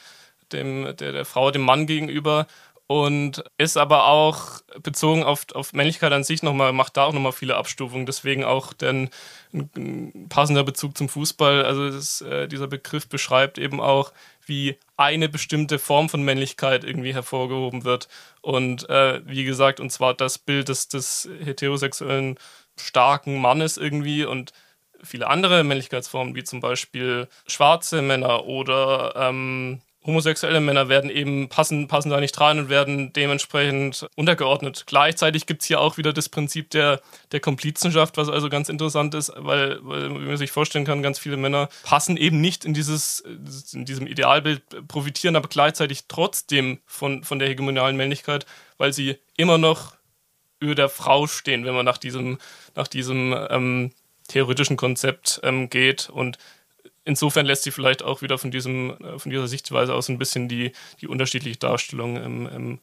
dem, 0.53 0.95
der, 0.97 1.11
der 1.11 1.25
Frau, 1.25 1.51
dem 1.51 1.63
Mann 1.63 1.87
gegenüber 1.87 2.47
und 2.87 3.43
ist 3.57 3.75
aber 3.75 4.07
auch 4.07 4.61
bezogen 4.81 5.23
auf, 5.23 5.45
auf 5.53 5.73
Männlichkeit 5.73 6.13
an 6.13 6.23
sich 6.23 6.41
nochmal, 6.41 6.71
macht 6.71 6.95
da 6.95 7.03
auch 7.03 7.13
nochmal 7.13 7.33
viele 7.33 7.57
Abstufungen. 7.57 8.05
Deswegen 8.05 8.45
auch 8.45 8.71
denn 8.71 9.09
ein 9.51 10.27
passender 10.29 10.63
Bezug 10.63 10.97
zum 10.97 11.09
Fußball. 11.09 11.65
Also 11.65 11.91
das, 11.91 12.21
äh, 12.21 12.47
dieser 12.47 12.67
Begriff 12.67 13.09
beschreibt 13.09 13.57
eben 13.57 13.81
auch, 13.81 14.13
wie 14.45 14.77
eine 14.95 15.27
bestimmte 15.27 15.79
Form 15.79 16.07
von 16.07 16.23
Männlichkeit 16.23 16.85
irgendwie 16.85 17.13
hervorgehoben 17.13 17.83
wird. 17.83 18.07
Und 18.41 18.89
äh, 18.89 19.21
wie 19.25 19.43
gesagt, 19.43 19.81
und 19.81 19.91
zwar 19.91 20.13
das 20.13 20.37
Bild 20.37 20.69
des, 20.69 20.87
des 20.87 21.29
heterosexuellen 21.43 22.39
starken 22.79 23.41
Mannes 23.41 23.75
irgendwie 23.75 24.23
und 24.23 24.53
viele 25.03 25.27
andere 25.27 25.65
Männlichkeitsformen, 25.65 26.35
wie 26.35 26.43
zum 26.45 26.61
Beispiel 26.61 27.27
schwarze 27.47 28.01
Männer 28.01 28.45
oder 28.45 29.13
ähm, 29.17 29.81
homosexuelle 30.07 30.61
Männer 30.61 30.89
werden 30.89 31.09
eben 31.09 31.49
passen, 31.49 31.87
passen 31.87 32.09
da 32.09 32.19
nicht 32.19 32.39
rein 32.39 32.57
und 32.57 32.69
werden 32.69 33.13
dementsprechend 33.13 34.07
untergeordnet. 34.15 34.85
Gleichzeitig 34.87 35.45
gibt 35.45 35.61
es 35.61 35.67
hier 35.67 35.81
auch 35.81 35.97
wieder 35.97 36.13
das 36.13 36.29
Prinzip 36.29 36.69
der, 36.71 37.01
der 37.33 37.41
Komplizenschaft, 37.41 38.17
was 38.17 38.29
also 38.29 38.49
ganz 38.49 38.69
interessant 38.69 39.13
ist, 39.13 39.33
weil, 39.35 39.77
weil, 39.81 40.09
wie 40.09 40.25
man 40.25 40.37
sich 40.37 40.51
vorstellen 40.51 40.85
kann, 40.85 41.03
ganz 41.03 41.19
viele 41.19 41.37
Männer 41.37 41.69
passen 41.83 42.15
eben 42.17 42.41
nicht 42.41 42.65
in 42.65 42.73
dieses, 42.73 43.19
in 43.73 43.85
diesem 43.85 44.07
Idealbild, 44.07 44.87
profitieren 44.87 45.35
aber 45.35 45.49
gleichzeitig 45.49 46.05
trotzdem 46.07 46.79
von, 46.85 47.23
von 47.23 47.37
der 47.37 47.49
hegemonialen 47.49 47.97
Männlichkeit, 47.97 48.45
weil 48.77 48.93
sie 48.93 49.17
immer 49.35 49.57
noch 49.57 49.97
über 50.59 50.73
der 50.73 50.89
Frau 50.89 51.27
stehen, 51.27 51.65
wenn 51.65 51.75
man 51.75 51.85
nach 51.85 51.97
diesem, 51.97 52.39
nach 52.75 52.87
diesem 52.87 53.35
ähm, 53.49 53.91
theoretischen 54.29 54.77
Konzept 54.77 55.39
ähm, 55.43 55.69
geht 55.69 56.09
und 56.09 56.37
insofern 57.07 57.45
lässt 57.45 57.63
sich 57.63 57.73
vielleicht 57.73 58.03
auch 58.03 58.21
wieder 58.21 58.37
von, 58.37 58.51
diesem, 58.51 58.91
äh, 59.01 59.17
von 59.17 59.31
dieser 59.31 59.47
Sichtweise 59.47 59.93
aus 59.93 60.09
ein 60.09 60.17
bisschen 60.17 60.47
die, 60.47 60.73
die 61.01 61.07
unterschiedliche 61.07 61.57
Darstellung 61.57 62.17
im, 62.17 62.47
im 62.47 62.79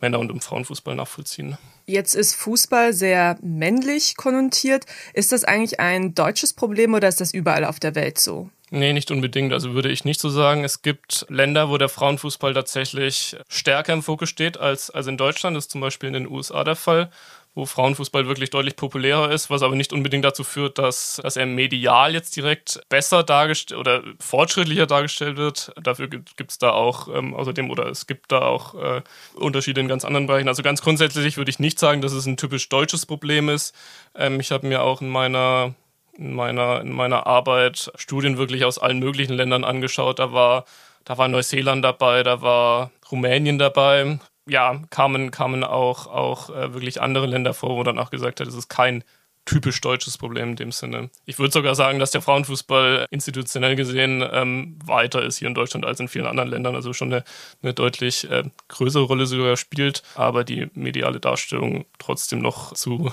Männer- 0.00 0.18
und 0.18 0.30
im 0.30 0.40
Frauenfußball 0.40 0.94
nachvollziehen. 0.94 1.56
Jetzt 1.86 2.14
ist 2.14 2.34
Fußball 2.34 2.92
sehr 2.92 3.38
männlich 3.42 4.16
konnotiert. 4.16 4.84
Ist 5.14 5.32
das 5.32 5.44
eigentlich 5.44 5.80
ein 5.80 6.14
deutsches 6.14 6.52
Problem 6.52 6.94
oder 6.94 7.08
ist 7.08 7.20
das 7.20 7.32
überall 7.32 7.64
auf 7.64 7.80
der 7.80 7.94
Welt 7.94 8.18
so? 8.18 8.50
Nee, 8.70 8.92
nicht 8.92 9.10
unbedingt. 9.10 9.52
Also 9.52 9.72
würde 9.72 9.90
ich 9.90 10.04
nicht 10.04 10.20
so 10.20 10.28
sagen. 10.28 10.62
Es 10.62 10.82
gibt 10.82 11.24
Länder, 11.30 11.70
wo 11.70 11.78
der 11.78 11.88
Frauenfußball 11.88 12.52
tatsächlich 12.52 13.36
stärker 13.48 13.94
im 13.94 14.02
Fokus 14.02 14.28
steht 14.28 14.58
als, 14.58 14.90
als 14.90 15.06
in 15.06 15.16
Deutschland. 15.16 15.56
Das 15.56 15.64
ist 15.64 15.70
zum 15.70 15.80
Beispiel 15.80 16.08
in 16.08 16.12
den 16.12 16.28
USA 16.28 16.64
der 16.64 16.76
Fall 16.76 17.10
wo 17.54 17.66
Frauenfußball 17.66 18.26
wirklich 18.28 18.50
deutlich 18.50 18.76
populärer 18.76 19.30
ist, 19.30 19.50
was 19.50 19.62
aber 19.62 19.74
nicht 19.74 19.92
unbedingt 19.92 20.24
dazu 20.24 20.44
führt, 20.44 20.78
dass, 20.78 21.20
dass 21.22 21.36
er 21.36 21.46
medial 21.46 22.14
jetzt 22.14 22.36
direkt 22.36 22.80
besser 22.88 23.22
dargestellt 23.22 23.80
oder 23.80 24.02
fortschrittlicher 24.20 24.86
dargestellt 24.86 25.36
wird. 25.36 25.72
Dafür 25.82 26.08
gibt 26.08 26.50
es 26.50 26.58
da 26.58 26.70
auch 26.70 27.08
ähm, 27.08 27.34
außerdem 27.34 27.70
oder 27.70 27.86
es 27.86 28.06
gibt 28.06 28.30
da 28.30 28.42
auch 28.42 28.74
äh, 28.74 29.02
Unterschiede 29.34 29.80
in 29.80 29.88
ganz 29.88 30.04
anderen 30.04 30.26
Bereichen. 30.26 30.48
Also 30.48 30.62
ganz 30.62 30.82
grundsätzlich 30.82 31.36
würde 31.36 31.50
ich 31.50 31.58
nicht 31.58 31.78
sagen, 31.78 32.00
dass 32.00 32.12
es 32.12 32.26
ein 32.26 32.36
typisch 32.36 32.68
deutsches 32.68 33.06
Problem 33.06 33.48
ist. 33.48 33.74
Ähm, 34.14 34.38
ich 34.40 34.52
habe 34.52 34.66
mir 34.66 34.82
auch 34.82 35.00
in 35.00 35.08
meiner 35.08 35.74
in 36.18 36.34
meiner, 36.34 36.80
in 36.80 36.92
meiner 36.92 37.26
Arbeit 37.26 37.92
Studien 37.94 38.38
wirklich 38.38 38.64
aus 38.64 38.78
allen 38.78 38.98
möglichen 38.98 39.34
Ländern 39.34 39.64
angeschaut. 39.64 40.18
Da 40.18 40.32
war, 40.32 40.64
da 41.04 41.16
war 41.16 41.28
Neuseeland 41.28 41.84
dabei, 41.84 42.24
da 42.24 42.42
war 42.42 42.90
Rumänien 43.10 43.58
dabei, 43.58 44.18
ja, 44.48 44.80
kamen, 44.90 45.30
kamen 45.30 45.64
auch, 45.64 46.06
auch 46.06 46.50
äh, 46.50 46.74
wirklich 46.74 47.00
andere 47.00 47.26
Länder 47.26 47.54
vor, 47.54 47.76
wo 47.76 47.82
dann 47.82 47.98
auch 47.98 48.10
gesagt 48.10 48.40
hat, 48.40 48.46
es 48.46 48.54
ist 48.54 48.68
kein 48.68 49.04
typisch 49.48 49.80
deutsches 49.80 50.18
Problem 50.18 50.50
in 50.50 50.56
dem 50.56 50.72
Sinne. 50.72 51.08
Ich 51.24 51.38
würde 51.38 51.52
sogar 51.52 51.74
sagen, 51.74 51.98
dass 51.98 52.10
der 52.10 52.20
Frauenfußball 52.20 53.06
institutionell 53.10 53.76
gesehen 53.76 54.22
ähm, 54.30 54.78
weiter 54.84 55.22
ist 55.22 55.38
hier 55.38 55.48
in 55.48 55.54
Deutschland 55.54 55.86
als 55.86 56.00
in 56.00 56.08
vielen 56.08 56.26
anderen 56.26 56.50
Ländern, 56.50 56.74
also 56.74 56.92
schon 56.92 57.12
eine, 57.12 57.24
eine 57.62 57.72
deutlich 57.72 58.30
äh, 58.30 58.44
größere 58.68 59.04
Rolle 59.04 59.24
sogar 59.24 59.56
spielt, 59.56 60.02
aber 60.16 60.44
die 60.44 60.68
mediale 60.74 61.18
Darstellung 61.18 61.86
trotzdem 61.98 62.40
noch 62.40 62.74
zu, 62.74 63.10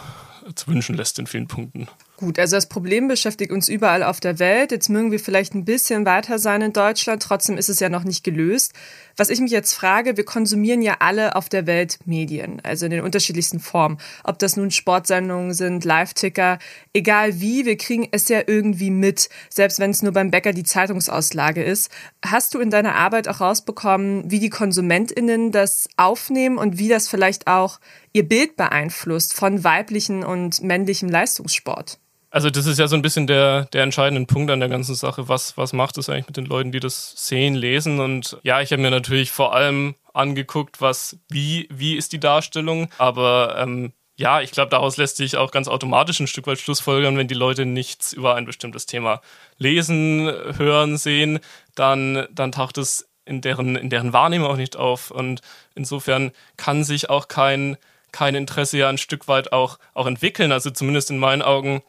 zu 0.56 0.68
wünschen 0.68 0.98
lässt 0.98 1.20
in 1.20 1.28
vielen 1.28 1.48
Punkten. 1.48 1.88
Gut, 2.18 2.40
also 2.40 2.56
das 2.56 2.70
Problem 2.70 3.10
beschäftigt 3.10 3.52
uns 3.52 3.68
überall 3.68 4.02
auf 4.02 4.22
der 4.22 4.40
Welt. 4.40 4.72
Jetzt 4.72 4.88
mögen 4.88 5.12
wir 5.12 5.20
vielleicht 5.20 5.54
ein 5.54 5.66
bisschen 5.66 6.06
weiter 6.06 6.40
sein 6.40 6.62
in 6.62 6.72
Deutschland, 6.72 7.22
trotzdem 7.22 7.58
ist 7.58 7.68
es 7.68 7.82
ja 7.82 7.90
noch 7.90 8.06
nicht 8.06 8.24
gelöst. 8.24 8.72
Was 9.18 9.30
ich 9.30 9.42
mich 9.42 9.52
jetzt 9.52 9.74
frage, 9.74 10.16
wir 10.16 10.24
konsumieren 10.24 10.82
ja 10.82 10.96
alle 11.00 11.36
auf 11.36 11.50
der 11.50 11.68
Welt 11.68 12.00
Medien, 12.06 12.62
also 12.64 12.86
in 12.86 12.92
den 12.92 13.02
unterschiedlichsten 13.02 13.60
Formen. 13.60 13.98
Ob 14.24 14.40
das 14.40 14.56
nun 14.56 14.72
Sportsendungen 14.72 15.54
sind, 15.54 15.84
Live-Ticker, 15.84 16.60
egal 16.94 17.42
wie, 17.42 17.66
wir 17.66 17.76
kriegen 17.76 18.08
es 18.12 18.30
ja 18.30 18.44
irgendwie 18.48 18.92
mit, 18.92 19.28
selbst 19.50 19.80
wenn 19.80 19.92
es 19.92 20.02
nur 20.02 20.14
beim 20.14 20.32
Bäcker 20.32 20.54
die 20.54 20.64
Zeitungsauslage 20.64 21.64
ist. 21.64 21.92
Hast 22.26 22.54
du 22.54 22.60
in 22.60 22.70
deiner 22.70 22.96
Arbeit 22.96 23.28
auch 23.28 23.42
rausbekommen, 23.42 24.32
wie 24.32 24.40
die 24.40 24.50
KonsumentInnen 24.50 25.52
das 25.52 25.90
aufnehmen 25.98 26.60
und 26.60 26.78
wie 26.78 26.88
das 26.88 27.10
vielleicht 27.10 27.48
auch 27.48 27.82
ihr 28.14 28.26
Bild 28.26 28.56
beeinflusst 28.56 29.34
von 29.34 29.66
weiblichen 29.66 30.24
und 30.24 30.62
männlichem 30.64 31.10
Leistungssport? 31.10 32.00
Also 32.36 32.50
das 32.50 32.66
ist 32.66 32.78
ja 32.78 32.90
so 32.90 32.98
ein 32.98 33.02
bisschen 33.02 33.28
der, 33.28 33.64
der 33.72 33.84
entscheidende 33.84 34.26
Punkt 34.26 34.52
an 34.52 34.60
der 34.60 34.68
ganzen 34.68 34.94
Sache. 34.94 35.30
Was, 35.30 35.56
was 35.56 35.72
macht 35.72 35.98
es 35.98 36.10
eigentlich 36.10 36.28
mit 36.28 36.36
den 36.36 36.46
Leuten, 36.46 36.74
die 36.74 36.82
das 36.82 37.14
sehen, 37.16 37.56
lesen? 37.56 38.02
Und 38.02 38.38
ja, 38.44 38.60
ich 38.60 38.74
habe 38.74 38.82
mir 38.82 38.92
natürlich 38.92 39.32
vor 39.32 39.56
allem 39.56 39.96
angeguckt, 40.14 40.82
was, 40.82 41.18
wie, 41.30 41.70
wie 41.72 41.96
ist 41.96 42.12
die 42.12 42.20
Darstellung. 42.20 42.90
Aber 42.98 43.56
ähm, 43.58 43.94
ja, 44.18 44.42
ich 44.42 44.52
glaube, 44.52 44.70
daraus 44.70 44.98
lässt 44.98 45.16
sich 45.16 45.38
auch 45.38 45.50
ganz 45.50 45.70
automatisch 45.70 46.20
ein 46.20 46.28
Stück 46.28 46.46
weit 46.48 46.60
Schlussfolgern, 46.60 47.16
wenn 47.16 47.30
die 47.30 47.36
Leute 47.36 47.66
nichts 47.66 48.12
über 48.12 48.36
ein 48.36 48.46
bestimmtes 48.46 48.86
Thema 48.86 49.22
lesen, 49.58 50.30
hören, 50.58 50.98
sehen, 50.98 51.40
dann, 51.76 52.28
dann 52.34 52.52
taucht 52.52 52.78
es 52.78 53.08
in 53.24 53.40
deren, 53.40 53.78
in 53.78 53.90
deren 53.90 54.12
Wahrnehmung 54.12 54.50
auch 54.50 54.58
nicht 54.58 54.76
auf. 54.76 55.10
Und 55.10 55.40
insofern 55.74 56.34
kann 56.58 56.84
sich 56.84 57.10
auch 57.10 57.30
kein, 57.30 57.78
kein 58.12 58.36
Interesse 58.36 58.78
ja 58.78 58.90
ein 58.90 58.98
Stück 58.98 59.30
weit 59.30 59.54
auch, 59.54 59.80
auch 59.94 60.06
entwickeln. 60.06 60.52
Also 60.52 60.70
zumindest 60.70 61.12
in 61.12 61.18
meinen 61.18 61.42
Augen 61.42 61.82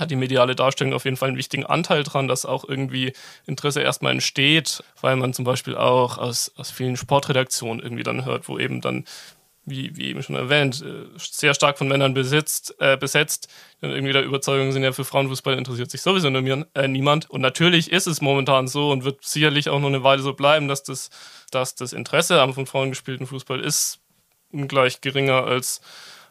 hat 0.00 0.10
die 0.10 0.16
mediale 0.16 0.56
Darstellung 0.56 0.94
auf 0.94 1.04
jeden 1.04 1.16
Fall 1.16 1.28
einen 1.28 1.38
wichtigen 1.38 1.64
Anteil 1.64 2.02
dran, 2.02 2.28
dass 2.28 2.46
auch 2.46 2.68
irgendwie 2.68 3.12
Interesse 3.46 3.82
erstmal 3.82 4.12
entsteht, 4.12 4.82
weil 5.00 5.16
man 5.16 5.32
zum 5.32 5.44
Beispiel 5.44 5.76
auch 5.76 6.18
aus, 6.18 6.52
aus 6.56 6.70
vielen 6.70 6.96
Sportredaktionen 6.96 7.82
irgendwie 7.82 8.02
dann 8.02 8.24
hört, 8.24 8.48
wo 8.48 8.58
eben 8.58 8.80
dann, 8.80 9.04
wie, 9.64 9.96
wie 9.96 10.08
eben 10.08 10.22
schon 10.22 10.36
erwähnt, 10.36 10.82
äh, 10.82 11.06
sehr 11.18 11.54
stark 11.54 11.78
von 11.78 11.86
Männern 11.86 12.14
besitzt, 12.14 12.74
äh, 12.80 12.96
besetzt, 12.96 13.48
dann 13.80 13.90
irgendwie 13.90 14.12
der 14.12 14.24
Überzeugung 14.24 14.72
sind, 14.72 14.82
ja, 14.82 14.92
für 14.92 15.04
Frauenfußball 15.04 15.56
interessiert 15.56 15.90
sich 15.90 16.02
sowieso 16.02 16.28
äh, 16.28 16.88
niemand. 16.88 17.30
Und 17.30 17.42
natürlich 17.42 17.92
ist 17.92 18.06
es 18.06 18.20
momentan 18.20 18.66
so 18.66 18.90
und 18.90 19.04
wird 19.04 19.24
sicherlich 19.24 19.68
auch 19.68 19.78
noch 19.78 19.88
eine 19.88 20.02
Weile 20.02 20.22
so 20.22 20.32
bleiben, 20.32 20.66
dass 20.66 20.82
das, 20.82 21.10
dass 21.50 21.74
das 21.74 21.92
Interesse 21.92 22.40
am 22.40 22.54
von 22.54 22.66
Frauen 22.66 22.88
gespielten 22.88 23.26
Fußball 23.26 23.60
ist 23.60 24.00
ungleich 24.52 25.00
geringer 25.00 25.44
als 25.44 25.80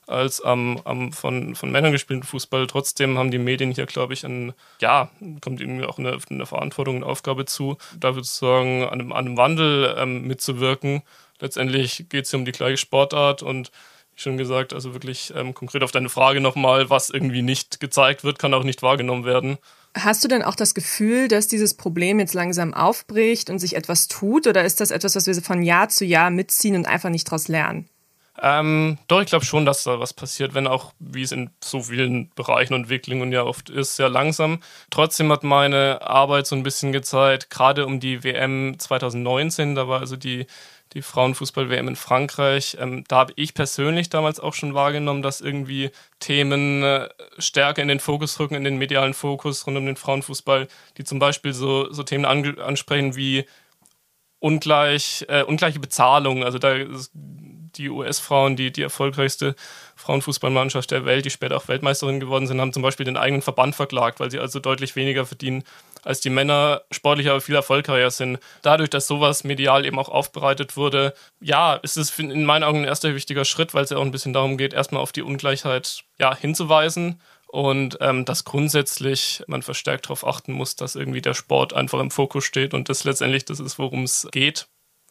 als 0.09 0.41
am, 0.41 0.81
am 0.85 1.11
von, 1.13 1.55
von 1.55 1.71
Männern 1.71 1.91
gespielten 1.91 2.23
Fußball. 2.23 2.67
Trotzdem 2.67 3.17
haben 3.17 3.31
die 3.31 3.37
Medien 3.37 3.71
hier, 3.71 3.85
glaube 3.85 4.13
ich, 4.13 4.25
ein, 4.25 4.53
ja, 4.81 5.09
kommt 5.41 5.61
irgendwie 5.61 5.85
auch 5.85 5.99
eine, 5.99 6.17
eine 6.29 6.45
Verantwortung, 6.45 6.97
eine 6.97 7.05
Aufgabe 7.05 7.45
zu, 7.45 7.77
da 7.99 8.13
sozusagen 8.13 8.83
an 8.83 8.99
einem, 8.99 9.11
an 9.11 9.25
einem 9.25 9.37
Wandel 9.37 9.95
ähm, 9.97 10.27
mitzuwirken. 10.27 11.03
Letztendlich 11.39 12.07
geht 12.09 12.25
es 12.25 12.31
hier 12.31 12.39
um 12.39 12.45
die 12.45 12.51
gleiche 12.51 12.77
Sportart 12.77 13.43
und 13.43 13.71
wie 14.15 14.21
schon 14.21 14.37
gesagt, 14.37 14.73
also 14.73 14.93
wirklich 14.93 15.31
ähm, 15.35 15.53
konkret 15.53 15.83
auf 15.83 15.91
deine 15.91 16.09
Frage 16.09 16.41
nochmal, 16.41 16.89
was 16.89 17.09
irgendwie 17.09 17.41
nicht 17.41 17.79
gezeigt 17.79 18.23
wird, 18.23 18.39
kann 18.39 18.53
auch 18.53 18.63
nicht 18.63 18.81
wahrgenommen 18.81 19.25
werden. 19.25 19.57
Hast 19.95 20.23
du 20.23 20.27
denn 20.27 20.43
auch 20.43 20.55
das 20.55 20.73
Gefühl, 20.73 21.27
dass 21.27 21.47
dieses 21.47 21.73
Problem 21.73 22.19
jetzt 22.19 22.33
langsam 22.33 22.73
aufbricht 22.73 23.49
und 23.49 23.59
sich 23.59 23.75
etwas 23.75 24.07
tut? 24.07 24.45
Oder 24.45 24.63
ist 24.63 24.81
das 24.81 24.91
etwas, 24.91 25.15
was 25.15 25.25
wir 25.25 25.35
von 25.41 25.63
Jahr 25.63 25.89
zu 25.89 26.05
Jahr 26.05 26.29
mitziehen 26.29 26.75
und 26.75 26.87
einfach 26.87 27.09
nicht 27.09 27.27
daraus 27.27 27.47
lernen? 27.47 27.89
Ähm, 28.41 28.97
doch, 29.07 29.21
ich 29.21 29.27
glaube 29.27 29.43
schon, 29.43 29.65
dass 29.65 29.83
da 29.83 29.99
was 29.99 30.13
passiert, 30.13 30.53
wenn 30.53 30.67
auch, 30.67 30.93
wie 30.99 31.23
es 31.23 31.31
in 31.31 31.49
so 31.61 31.81
vielen 31.81 32.29
Bereichen 32.35 32.73
und 32.73 32.83
Entwicklungen 32.83 33.31
ja 33.31 33.43
oft 33.43 33.69
ist, 33.69 33.97
sehr 33.97 34.07
langsam. 34.09 34.61
Trotzdem 34.89 35.31
hat 35.31 35.43
meine 35.43 36.01
Arbeit 36.01 36.47
so 36.47 36.55
ein 36.55 36.63
bisschen 36.63 36.93
gezeigt, 36.93 37.49
gerade 37.49 37.85
um 37.85 37.99
die 37.99 38.23
WM 38.23 38.75
2019, 38.77 39.75
da 39.75 39.89
war 39.89 39.99
also 39.99 40.15
die, 40.15 40.47
die 40.93 41.01
Frauenfußball-WM 41.01 41.89
in 41.89 41.95
Frankreich, 41.97 42.77
ähm, 42.79 43.03
da 43.07 43.17
habe 43.17 43.33
ich 43.35 43.53
persönlich 43.53 44.09
damals 44.09 44.39
auch 44.39 44.53
schon 44.53 44.73
wahrgenommen, 44.73 45.21
dass 45.21 45.41
irgendwie 45.41 45.91
Themen 46.19 46.81
äh, 46.83 47.09
stärker 47.39 47.81
in 47.81 47.89
den 47.89 47.99
Fokus 47.99 48.39
rücken, 48.39 48.55
in 48.55 48.63
den 48.63 48.77
medialen 48.77 49.13
Fokus 49.13 49.67
rund 49.67 49.77
um 49.77 49.85
den 49.85 49.97
Frauenfußball, 49.97 50.67
die 50.97 51.03
zum 51.03 51.19
Beispiel 51.19 51.53
so, 51.53 51.91
so 51.91 52.03
Themen 52.03 52.25
ansprechen 52.25 53.15
wie 53.15 53.45
ungleich, 54.39 55.25
äh, 55.27 55.43
ungleiche 55.43 55.79
Bezahlung. 55.79 56.43
Also 56.43 56.57
da 56.57 56.73
ist 56.73 57.11
die 57.75 57.89
US-Frauen, 57.89 58.55
die, 58.55 58.71
die 58.71 58.81
erfolgreichste 58.81 59.55
Frauenfußballmannschaft 59.95 60.91
der 60.91 61.05
Welt, 61.05 61.25
die 61.25 61.29
später 61.29 61.57
auch 61.57 61.67
Weltmeisterin 61.67 62.19
geworden 62.19 62.47
sind, 62.47 62.59
haben 62.61 62.73
zum 62.73 62.83
Beispiel 62.83 63.05
den 63.05 63.17
eigenen 63.17 63.41
Verband 63.41 63.75
verklagt, 63.75 64.19
weil 64.19 64.31
sie 64.31 64.39
also 64.39 64.59
deutlich 64.59 64.95
weniger 64.95 65.25
verdienen 65.25 65.63
als 66.03 66.21
die 66.21 66.29
Männer, 66.29 66.81
sportlich 66.91 67.29
aber 67.29 67.41
viel 67.41 67.55
erfolgreicher 67.55 68.11
sind. 68.11 68.39
Dadurch, 68.61 68.89
dass 68.89 69.07
sowas 69.07 69.43
medial 69.43 69.85
eben 69.85 69.99
auch 69.99 70.09
aufbereitet 70.09 70.77
wurde, 70.77 71.13
ja, 71.41 71.75
ist 71.75 71.97
es 71.97 72.17
in 72.17 72.45
meinen 72.45 72.63
Augen 72.63 72.79
ein 72.79 72.85
erster 72.85 73.13
wichtiger 73.15 73.45
Schritt, 73.45 73.73
weil 73.73 73.83
es 73.83 73.89
ja 73.89 73.97
auch 73.97 74.03
ein 74.05 74.11
bisschen 74.11 74.33
darum 74.33 74.57
geht, 74.57 74.73
erstmal 74.73 75.01
auf 75.01 75.11
die 75.11 75.21
Ungleichheit 75.21 76.03
ja, 76.17 76.35
hinzuweisen 76.35 77.21
und 77.47 77.97
ähm, 77.99 78.25
dass 78.25 78.45
grundsätzlich 78.45 79.43
man 79.47 79.63
verstärkt 79.63 80.05
darauf 80.05 80.25
achten 80.25 80.53
muss, 80.53 80.75
dass 80.75 80.95
irgendwie 80.95 81.21
der 81.21 81.33
Sport 81.33 81.73
einfach 81.73 81.99
im 81.99 82.11
Fokus 82.11 82.45
steht 82.45 82.73
und 82.73 82.89
das 82.89 83.03
letztendlich 83.03 83.45
das 83.45 83.59
ist, 83.59 83.79
worum 83.79 84.03
es 84.03 84.27
geht 84.31 84.67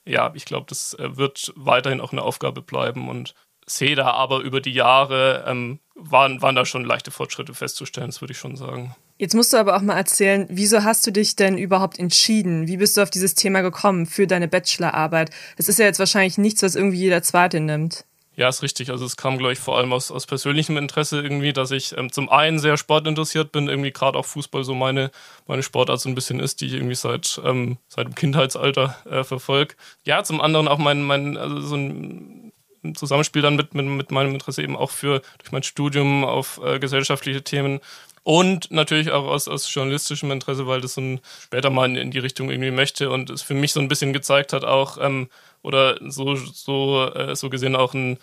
ja, 0.09 0.33
ich 0.35 0.45
glaube, 0.45 0.67
das 0.69 0.95
äh, 0.95 1.17
wird 1.17 1.53
weiterhin 1.57 2.01
auch 2.01 2.13
eine 2.13 2.23
Aufgabe 2.23 2.63
bleiben 2.63 3.09
und 3.09 3.35
sehe 3.67 3.95
da 3.95 4.11
aber 4.13 4.41
über 4.41 4.61
die 4.61 4.73
Jahre 4.73 5.45
ähm, 5.47 5.81
waren, 5.95 6.41
waren 6.41 6.57
da 6.57 6.65
schon 6.65 6.85
leichte 6.85 7.11
Fortschritte 7.11 7.55
festzustellen, 7.55 8.09
das 8.09 8.21
würde 8.21 8.33
ich 8.33 8.39
schon 8.39 8.57
sagen. 8.57 8.95
Jetzt 9.19 9.35
musst 9.35 9.53
du 9.53 9.57
aber 9.57 9.77
auch 9.77 9.83
mal 9.83 9.97
erzählen, 9.97 10.47
wieso 10.49 10.85
hast 10.85 11.07
du 11.07 11.11
dich 11.11 11.37
denn 11.37 11.59
überhaupt 11.59 11.99
entschieden? 11.99 12.69
Wie 12.69 12.77
bist 12.77 12.97
du 12.97 13.03
auf 13.03 13.11
dieses 13.11 13.35
Thema 13.35 13.63
gekommen 13.63 14.07
für 14.07 14.27
deine 14.27 14.49
Bachelorarbeit? 14.49 15.31
Das 15.57 15.69
ist 15.69 15.79
ja 15.79 15.87
jetzt 15.87 15.99
wahrscheinlich 15.99 16.39
nichts, 16.39 16.63
was 16.63 16.77
irgendwie 16.77 16.99
jeder 16.99 17.23
Zweite 17.23 17.61
nimmt. 17.61 18.05
Ja, 18.39 18.49
ist 18.49 18.63
richtig. 18.63 18.91
Also 18.91 19.05
es 19.05 19.17
kam, 19.17 19.37
glaube 19.37 19.53
ich, 19.53 19.59
vor 19.59 19.79
allem 19.79 19.93
aus, 19.93 20.13
aus 20.13 20.25
persönlichem 20.25 20.77
Interesse 20.77 21.21
irgendwie, 21.21 21.53
dass 21.53 21.73
ich 21.73 21.99
ähm, 21.99 22.13
zum 22.13 22.29
einen 22.29 22.61
sehr 22.61 22.77
sportinteressiert 22.77 23.51
bin, 23.51 23.69
irgendwie 23.69 23.91
gerade 23.91 24.17
auch 24.17 24.27
Fußball 24.27 24.63
so 24.63 24.77
meine, 24.77 25.11
meine 25.49 25.65
Sportart 25.65 26.01
so 26.01 26.09
ein 26.09 26.15
bisschen 26.15 26.39
ist, 26.39 26.61
die 26.61 26.67
ich 26.67 26.75
irgendwie 26.75 26.95
seit, 26.95 27.41
ähm, 27.45 27.79
seit 27.89 28.07
dem 28.07 28.15
Kindheitsalter 28.15 28.97
äh, 29.11 29.25
verfolge. 29.25 29.75
Ja, 30.05 30.23
zum 30.23 30.41
anderen 30.41 30.69
auch 30.69 30.79
mein, 30.79 31.03
mein 31.03 31.37
also 31.37 31.61
so 31.61 31.75
ein 31.75 32.53
Zusammenspiel 32.95 33.43
dann 33.43 33.57
mit, 33.57 33.75
mit, 33.75 33.87
mit 33.87 34.13
meinem 34.13 34.35
Interesse 34.35 34.63
eben 34.63 34.77
auch 34.77 34.93
für 34.93 35.21
durch 35.39 35.51
mein 35.51 35.65
Studium 35.65 36.25
auf 36.25 36.61
äh, 36.63 36.79
gesellschaftliche 36.79 37.43
Themen 37.43 37.81
und 38.29 38.71
natürlich 38.71 39.11
auch 39.11 39.27
aus, 39.27 39.49
aus 39.49 39.73
journalistischem 39.73 40.31
Interesse, 40.31 40.67
weil 40.67 40.83
das 40.83 40.93
so 40.93 41.01
ein, 41.01 41.21
später 41.41 41.71
mal 41.71 41.89
in, 41.89 41.97
in, 41.97 42.11
die 42.11 42.19
Richtung 42.19 42.51
irgendwie 42.51 42.71
möchte 42.71 43.09
und 43.09 43.31
es 43.31 43.41
für 43.41 43.55
mich 43.55 43.73
so 43.73 43.81
ein 43.81 43.89
bisschen 43.89 44.13
gezeigt 44.13 44.53
hat, 44.53 44.67
auch 44.67 44.99
ähm, 45.01 45.31
oder 45.63 45.99
so, 46.11 46.37
so, 46.37 47.11
äh, 47.15 47.35
so 47.35 47.49
gesehen 47.49 47.75
auch 47.75 47.95
ein, 47.95 48.19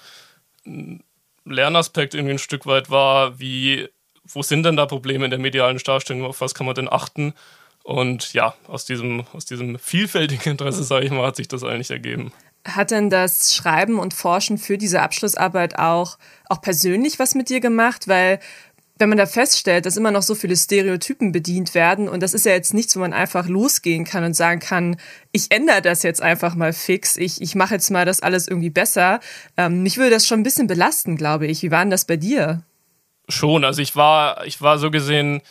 ein 0.64 1.04
Lernaspekt 1.44 2.14
irgendwie 2.14 2.36
ein 2.36 2.40
Stück 2.40 2.68
weit 2.68 2.92
war, 2.92 3.40
wie, 3.40 3.90
wo 4.26 4.44
sind 4.44 4.62
denn 4.62 4.76
da 4.76 4.86
Probleme 4.86 5.26
in 5.26 5.32
der 5.32 5.40
medialen 5.40 5.80
Darstellung, 5.80 6.24
auf 6.26 6.40
was 6.40 6.54
kann 6.54 6.68
man 6.68 6.76
denn 6.76 6.88
achten? 6.88 7.34
Und 7.82 8.32
ja, 8.34 8.54
aus 8.68 8.86
diesem, 8.86 9.26
aus 9.34 9.46
diesem 9.46 9.80
vielfältigen 9.80 10.52
Interesse, 10.52 10.84
sage 10.84 11.08
ich 11.08 11.12
mal, 11.12 11.26
hat 11.26 11.36
sich 11.36 11.48
das 11.48 11.64
eigentlich 11.64 11.90
ergeben. 11.90 12.32
Hat 12.64 12.92
denn 12.92 13.10
das 13.10 13.56
Schreiben 13.56 13.98
und 13.98 14.14
Forschen 14.14 14.60
für 14.60 14.78
diese 14.78 15.02
Abschlussarbeit 15.02 15.80
auch, 15.80 16.20
auch 16.48 16.62
persönlich 16.62 17.18
was 17.18 17.34
mit 17.34 17.50
dir 17.50 17.60
gemacht? 17.60 18.08
Weil 18.08 18.40
wenn 18.98 19.10
man 19.10 19.18
da 19.18 19.25
feststellt, 19.25 19.86
dass 19.86 19.98
immer 19.98 20.12
noch 20.12 20.22
so 20.22 20.36
viele 20.36 20.56
Stereotypen 20.56 21.32
bedient 21.32 21.74
werden 21.75 22.08
und 22.08 22.24
das 22.24 22.34
ist 22.34 22.46
ja 22.46 22.54
jetzt 22.54 22.74
nichts, 22.74 22.96
wo 22.96 23.02
man 23.02 23.14
einfach 23.14 23.48
losgehen 23.48 24.06
kann 24.06 24.24
und 24.24 24.36
sagen 24.36 24.62
kann, 24.62 24.98
ich 25.34 25.52
ändere 25.52 25.82
das 25.82 26.04
jetzt 26.04 26.22
einfach 26.22 26.56
mal 26.56 26.72
fix, 26.72 27.18
ich, 27.18 27.42
ich 27.42 27.56
mache 27.56 27.74
jetzt 27.74 27.92
mal 27.92 28.06
das 28.06 28.22
alles 28.22 28.48
irgendwie 28.48 28.70
besser. 28.70 29.20
Ähm, 29.58 29.84
mich 29.84 29.98
würde 29.98 30.12
das 30.12 30.25
schon 30.25 30.40
ein 30.40 30.44
bisschen 30.44 30.68
belasten, 30.68 31.18
glaube 31.18 31.48
ich. 31.48 31.62
Wie 31.62 31.72
war 31.72 31.82
denn 31.82 31.90
das 31.90 32.06
bei 32.06 32.16
dir? 32.16 32.64
Schon, 33.28 33.66
also 33.66 33.82
ich 33.82 33.96
war, 33.96 34.46
ich 34.46 34.62
war 34.62 34.78
so 34.78 34.92
gesehen 34.92 35.42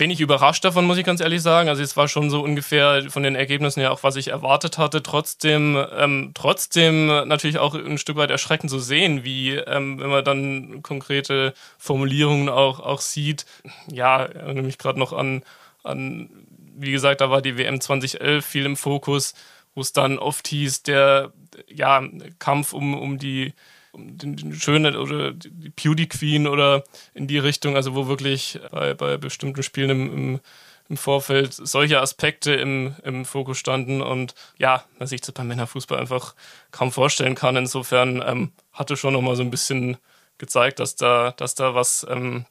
wenig 0.00 0.20
überrascht 0.20 0.64
davon, 0.64 0.86
muss 0.86 0.98
ich 0.98 1.04
ganz 1.04 1.20
ehrlich 1.20 1.42
sagen. 1.42 1.68
Also 1.68 1.82
es 1.82 1.96
war 1.96 2.08
schon 2.08 2.30
so 2.30 2.42
ungefähr 2.42 3.10
von 3.10 3.22
den 3.22 3.36
Ergebnissen 3.36 3.80
ja 3.80 3.90
auch, 3.90 4.02
was 4.02 4.16
ich 4.16 4.28
erwartet 4.28 4.78
hatte. 4.78 5.02
Trotzdem, 5.02 5.82
ähm, 5.96 6.32
trotzdem 6.34 7.06
natürlich 7.06 7.58
auch 7.58 7.74
ein 7.74 7.98
Stück 7.98 8.16
weit 8.16 8.30
erschreckend 8.30 8.70
zu 8.70 8.78
sehen, 8.80 9.22
wie, 9.22 9.54
ähm, 9.54 10.00
wenn 10.00 10.10
man 10.10 10.24
dann 10.24 10.82
konkrete 10.82 11.54
Formulierungen 11.78 12.48
auch, 12.48 12.80
auch 12.80 13.00
sieht. 13.00 13.46
Ja, 13.90 14.24
erinnere 14.24 14.64
mich 14.64 14.78
gerade 14.78 14.98
noch 14.98 15.12
an, 15.12 15.42
an, 15.84 16.30
wie 16.76 16.90
gesagt, 16.90 17.20
da 17.20 17.30
war 17.30 17.42
die 17.42 17.58
WM 17.58 17.80
2011 17.80 18.44
viel 18.44 18.66
im 18.66 18.76
Fokus, 18.76 19.34
wo 19.74 19.82
es 19.82 19.92
dann 19.92 20.18
oft 20.18 20.48
hieß, 20.48 20.82
der 20.82 21.32
ja, 21.68 22.02
Kampf 22.38 22.72
um, 22.72 22.98
um 22.98 23.18
die 23.18 23.52
den 23.94 24.54
Schöne 24.54 24.98
oder 24.98 25.32
die 25.32 25.70
Beauty 25.70 26.06
Queen 26.06 26.46
oder 26.46 26.84
in 27.14 27.26
die 27.26 27.38
Richtung, 27.38 27.76
also 27.76 27.94
wo 27.94 28.06
wirklich 28.06 28.58
bei, 28.70 28.94
bei 28.94 29.16
bestimmten 29.16 29.62
Spielen 29.62 29.90
im, 29.90 30.12
im, 30.12 30.40
im 30.88 30.96
Vorfeld 30.96 31.52
solche 31.52 32.00
Aspekte 32.00 32.52
im, 32.54 32.94
im 33.04 33.24
Fokus 33.24 33.58
standen 33.58 34.02
und 34.02 34.34
ja, 34.58 34.84
man 34.98 35.08
sich 35.08 35.20
das 35.20 35.32
beim 35.32 35.48
Männerfußball 35.48 35.98
einfach 35.98 36.34
kaum 36.70 36.92
vorstellen 36.92 37.34
kann. 37.34 37.56
Insofern 37.56 38.22
ähm, 38.24 38.52
hatte 38.72 38.96
schon 38.96 39.12
nochmal 39.12 39.36
so 39.36 39.42
ein 39.42 39.50
bisschen 39.50 39.96
gezeigt, 40.38 40.80
dass 40.80 40.96
da, 40.96 41.32
dass 41.36 41.54
da 41.54 41.74
was 41.74 42.06
ähm, 42.08 42.46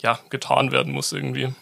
ja, 0.00 0.18
getan 0.30 0.72
werden 0.72 0.92
muss 0.92 1.12
irgendwie. 1.12 1.52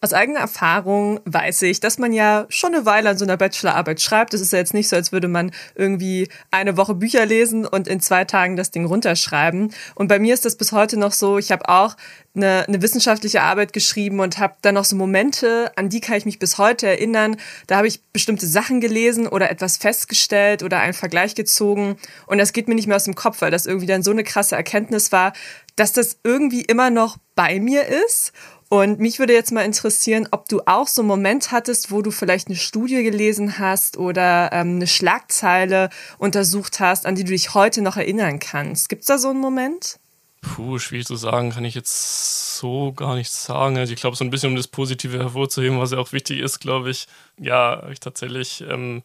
Aus 0.00 0.12
eigener 0.12 0.38
Erfahrung 0.38 1.18
weiß 1.24 1.62
ich, 1.62 1.80
dass 1.80 1.98
man 1.98 2.12
ja 2.12 2.46
schon 2.50 2.72
eine 2.72 2.86
Weile 2.86 3.10
an 3.10 3.18
so 3.18 3.24
einer 3.24 3.36
Bachelorarbeit 3.36 4.00
schreibt. 4.00 4.32
Es 4.32 4.40
ist 4.40 4.52
ja 4.52 4.60
jetzt 4.60 4.72
nicht 4.72 4.88
so, 4.88 4.94
als 4.94 5.10
würde 5.10 5.26
man 5.26 5.50
irgendwie 5.74 6.28
eine 6.52 6.76
Woche 6.76 6.94
Bücher 6.94 7.26
lesen 7.26 7.66
und 7.66 7.88
in 7.88 7.98
zwei 7.98 8.24
Tagen 8.24 8.54
das 8.54 8.70
Ding 8.70 8.84
runterschreiben. 8.84 9.74
Und 9.96 10.06
bei 10.06 10.20
mir 10.20 10.34
ist 10.34 10.44
das 10.44 10.54
bis 10.54 10.70
heute 10.70 10.98
noch 10.98 11.10
so. 11.10 11.36
Ich 11.38 11.50
habe 11.50 11.68
auch 11.68 11.96
eine, 12.36 12.64
eine 12.68 12.80
wissenschaftliche 12.80 13.42
Arbeit 13.42 13.72
geschrieben 13.72 14.20
und 14.20 14.38
habe 14.38 14.54
dann 14.62 14.76
noch 14.76 14.84
so 14.84 14.94
Momente, 14.94 15.72
an 15.74 15.88
die 15.88 16.00
kann 16.00 16.16
ich 16.16 16.26
mich 16.26 16.38
bis 16.38 16.58
heute 16.58 16.86
erinnern. 16.86 17.36
Da 17.66 17.78
habe 17.78 17.88
ich 17.88 18.00
bestimmte 18.12 18.46
Sachen 18.46 18.80
gelesen 18.80 19.26
oder 19.26 19.50
etwas 19.50 19.78
festgestellt 19.78 20.62
oder 20.62 20.78
einen 20.78 20.94
Vergleich 20.94 21.34
gezogen. 21.34 21.96
Und 22.26 22.38
das 22.38 22.52
geht 22.52 22.68
mir 22.68 22.76
nicht 22.76 22.86
mehr 22.86 22.96
aus 22.96 23.04
dem 23.04 23.16
Kopf, 23.16 23.40
weil 23.40 23.50
das 23.50 23.66
irgendwie 23.66 23.86
dann 23.86 24.04
so 24.04 24.12
eine 24.12 24.22
krasse 24.22 24.54
Erkenntnis 24.54 25.10
war, 25.10 25.32
dass 25.78 25.92
das 25.92 26.18
irgendwie 26.24 26.62
immer 26.62 26.90
noch 26.90 27.16
bei 27.34 27.60
mir 27.60 27.86
ist 27.86 28.32
und 28.68 29.00
mich 29.00 29.18
würde 29.18 29.32
jetzt 29.32 29.50
mal 29.50 29.64
interessieren, 29.64 30.28
ob 30.30 30.48
du 30.48 30.60
auch 30.66 30.88
so 30.88 31.00
einen 31.00 31.08
Moment 31.08 31.52
hattest, 31.52 31.90
wo 31.90 32.02
du 32.02 32.10
vielleicht 32.10 32.48
eine 32.48 32.56
Studie 32.56 33.02
gelesen 33.02 33.58
hast 33.58 33.96
oder 33.96 34.50
ähm, 34.52 34.76
eine 34.76 34.86
Schlagzeile 34.86 35.88
untersucht 36.18 36.78
hast, 36.78 37.06
an 37.06 37.14
die 37.14 37.24
du 37.24 37.32
dich 37.32 37.54
heute 37.54 37.80
noch 37.80 37.96
erinnern 37.96 38.38
kannst. 38.40 38.90
Gibt 38.90 39.02
es 39.02 39.06
da 39.06 39.16
so 39.16 39.30
einen 39.30 39.40
Moment? 39.40 39.98
Puh, 40.42 40.78
schwierig 40.78 41.06
zu 41.06 41.16
sagen, 41.16 41.50
kann 41.50 41.64
ich 41.64 41.74
jetzt 41.74 42.56
so 42.56 42.92
gar 42.92 43.16
nicht 43.16 43.30
sagen. 43.30 43.78
Also 43.78 43.92
ich 43.92 44.00
glaube, 44.00 44.16
so 44.16 44.24
ein 44.24 44.30
bisschen 44.30 44.50
um 44.50 44.56
das 44.56 44.68
Positive 44.68 45.18
hervorzuheben, 45.18 45.80
was 45.80 45.92
ja 45.92 45.98
auch 45.98 46.12
wichtig 46.12 46.40
ist, 46.40 46.60
glaube 46.60 46.90
ich, 46.90 47.06
ja, 47.38 47.88
ich 47.88 48.00
tatsächlich 48.00 48.62
ähm, 48.68 49.02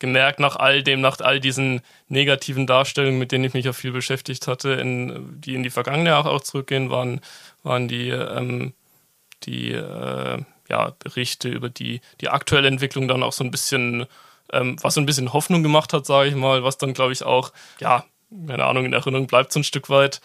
gemerkt, 0.00 0.40
nach 0.40 0.56
all 0.56 0.82
dem, 0.82 1.00
nach 1.00 1.20
all 1.20 1.38
diesen 1.38 1.82
negativen 2.08 2.66
Darstellungen, 2.66 3.18
mit 3.18 3.30
denen 3.30 3.44
ich 3.44 3.54
mich 3.54 3.64
ja 3.64 3.72
viel 3.72 3.92
beschäftigt 3.92 4.48
hatte, 4.48 4.70
in, 4.72 5.40
die 5.40 5.54
in 5.54 5.62
die 5.62 5.70
vergangene 5.70 6.10
Jahre 6.10 6.30
auch 6.30 6.40
zurückgehen, 6.40 6.90
waren, 6.90 7.20
waren 7.62 7.86
die 7.86 8.08
ähm, 8.08 8.72
die 9.44 9.72
äh, 9.72 10.42
ja, 10.68 10.92
Berichte 10.98 11.48
über 11.48 11.68
die, 11.68 12.00
die 12.20 12.28
aktuelle 12.28 12.68
Entwicklung 12.68 13.08
dann 13.08 13.22
auch 13.22 13.32
so 13.32 13.44
ein 13.44 13.50
bisschen, 13.50 14.06
ähm, 14.52 14.76
was 14.80 14.94
so 14.94 15.00
ein 15.00 15.06
bisschen 15.06 15.32
Hoffnung 15.32 15.62
gemacht 15.62 15.92
hat, 15.92 16.06
sage 16.06 16.28
ich 16.28 16.34
mal, 16.34 16.62
was 16.62 16.78
dann, 16.78 16.94
glaube 16.94 17.12
ich, 17.12 17.22
auch, 17.24 17.52
ja, 17.80 18.04
keine 18.46 18.64
Ahnung, 18.64 18.84
in 18.84 18.92
Erinnerung 18.92 19.26
bleibt 19.26 19.52
so 19.52 19.60
ein 19.60 19.64
Stück 19.64 19.90
weit. 19.90 20.20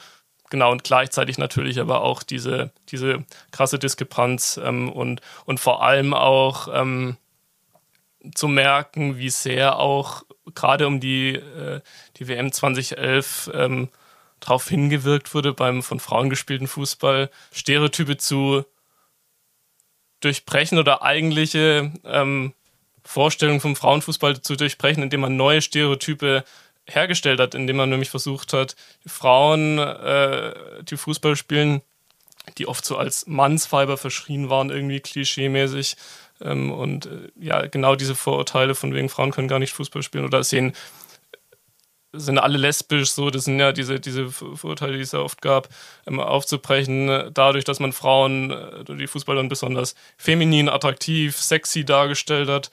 Genau, 0.51 0.71
und 0.71 0.83
gleichzeitig 0.83 1.39
natürlich 1.39 1.79
aber 1.79 2.01
auch 2.01 2.21
diese, 2.21 2.71
diese 2.89 3.25
krasse 3.51 3.79
Diskrepanz 3.79 4.59
ähm, 4.63 4.91
und, 4.91 5.21
und 5.45 5.59
vor 5.59 5.83
allem 5.83 6.13
auch 6.13 6.67
ähm, 6.71 7.17
zu 8.33 8.47
merken, 8.47 9.17
wie 9.17 9.29
sehr 9.29 9.77
auch 9.79 10.23
gerade 10.53 10.87
um 10.87 10.99
die, 10.99 11.35
äh, 11.35 11.81
die 12.17 12.27
WM 12.27 12.51
2011 12.51 13.51
ähm, 13.53 13.89
darauf 14.39 14.67
hingewirkt 14.67 15.33
wurde, 15.33 15.53
beim 15.53 15.83
von 15.83 15.99
Frauen 15.99 16.29
gespielten 16.29 16.67
Fußball 16.67 17.29
Stereotype 17.51 18.17
zu 18.17 18.65
durchbrechen 20.21 20.77
oder 20.77 21.01
eigentliche 21.01 21.91
ähm, 22.03 22.53
Vorstellungen 23.03 23.61
vom 23.61 23.75
Frauenfußball 23.75 24.41
zu 24.41 24.55
durchbrechen, 24.55 25.03
indem 25.03 25.21
man 25.21 25.35
neue 25.35 25.61
Stereotype 25.61 26.43
hergestellt 26.87 27.39
hat, 27.39 27.55
indem 27.55 27.77
man 27.77 27.89
nämlich 27.89 28.09
versucht 28.09 28.53
hat, 28.53 28.75
Frauen, 29.05 29.77
äh, 29.79 30.83
die 30.83 30.97
Fußball 30.97 31.35
spielen, 31.35 31.81
die 32.57 32.67
oft 32.67 32.85
so 32.85 32.97
als 32.97 33.25
Mannsfiber 33.27 33.97
verschrien 33.97 34.49
waren, 34.49 34.69
irgendwie 34.69 34.99
klischeemäßig. 34.99 35.97
Ähm, 36.41 36.71
und 36.71 37.05
äh, 37.05 37.29
ja, 37.39 37.65
genau 37.67 37.95
diese 37.95 38.15
Vorurteile 38.15 38.75
von 38.75 38.93
wegen 38.93 39.09
Frauen 39.09 39.31
können 39.31 39.47
gar 39.47 39.59
nicht 39.59 39.73
Fußball 39.73 40.03
spielen 40.03 40.25
oder 40.25 40.43
sehen 40.43 40.73
sind 42.17 42.39
alle 42.39 42.57
lesbisch, 42.57 43.11
so, 43.11 43.29
das 43.29 43.45
sind 43.45 43.59
ja 43.59 43.71
diese, 43.71 43.99
diese 43.99 44.29
Vorurteile, 44.29 44.93
die 44.93 45.01
es 45.01 45.11
ja 45.11 45.19
oft 45.19 45.41
gab, 45.41 45.69
ähm, 46.07 46.19
aufzubrechen, 46.19 47.29
dadurch, 47.33 47.63
dass 47.63 47.79
man 47.79 47.93
Frauen, 47.93 48.51
äh, 48.51 48.95
die 48.95 49.07
Fußballer 49.07 49.43
besonders 49.43 49.95
feminin, 50.17 50.69
attraktiv, 50.69 51.37
sexy 51.37 51.85
dargestellt 51.85 52.49
hat. 52.49 52.71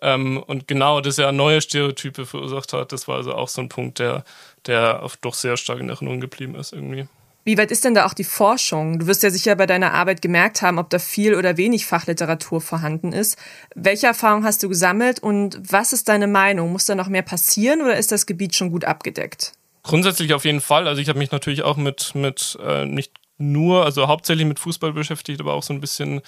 Ähm, 0.00 0.42
und 0.42 0.66
genau 0.66 1.00
das 1.00 1.16
ja 1.16 1.32
neue 1.32 1.60
Stereotype 1.60 2.26
verursacht 2.26 2.72
hat, 2.72 2.92
das 2.92 3.06
war 3.08 3.16
also 3.16 3.34
auch 3.34 3.48
so 3.48 3.62
ein 3.62 3.68
Punkt, 3.68 3.98
der, 3.98 4.24
der 4.66 5.08
doch 5.20 5.34
sehr 5.34 5.56
stark 5.56 5.80
in 5.80 5.88
Erinnerung 5.88 6.20
geblieben 6.20 6.54
ist 6.56 6.72
irgendwie. 6.72 7.06
Wie 7.44 7.58
weit 7.58 7.72
ist 7.72 7.84
denn 7.84 7.94
da 7.94 8.06
auch 8.06 8.14
die 8.14 8.24
Forschung? 8.24 9.00
Du 9.00 9.06
wirst 9.06 9.24
ja 9.24 9.30
sicher 9.30 9.56
bei 9.56 9.66
deiner 9.66 9.92
Arbeit 9.94 10.22
gemerkt 10.22 10.62
haben, 10.62 10.78
ob 10.78 10.90
da 10.90 11.00
viel 11.00 11.34
oder 11.34 11.56
wenig 11.56 11.86
Fachliteratur 11.86 12.60
vorhanden 12.60 13.12
ist. 13.12 13.36
Welche 13.74 14.06
Erfahrung 14.06 14.44
hast 14.44 14.62
du 14.62 14.68
gesammelt 14.68 15.18
und 15.18 15.58
was 15.60 15.92
ist 15.92 16.08
deine 16.08 16.28
Meinung? 16.28 16.70
Muss 16.70 16.84
da 16.84 16.94
noch 16.94 17.08
mehr 17.08 17.22
passieren 17.22 17.80
oder 17.82 17.96
ist 17.96 18.12
das 18.12 18.26
Gebiet 18.26 18.54
schon 18.54 18.70
gut 18.70 18.84
abgedeckt? 18.84 19.52
Grundsätzlich 19.82 20.34
auf 20.34 20.44
jeden 20.44 20.60
Fall. 20.60 20.86
Also 20.86 21.02
ich 21.02 21.08
habe 21.08 21.18
mich 21.18 21.32
natürlich 21.32 21.62
auch 21.62 21.76
mit, 21.76 22.14
mit 22.14 22.56
äh, 22.64 22.84
nicht 22.84 23.12
nur, 23.38 23.84
also 23.84 24.08
hauptsächlich 24.08 24.46
mit 24.46 24.58
Fußball 24.60 24.92
beschäftigt, 24.92 25.40
aber 25.40 25.54
auch 25.54 25.62
so 25.62 25.72
ein 25.72 25.80
bisschen 25.80 26.20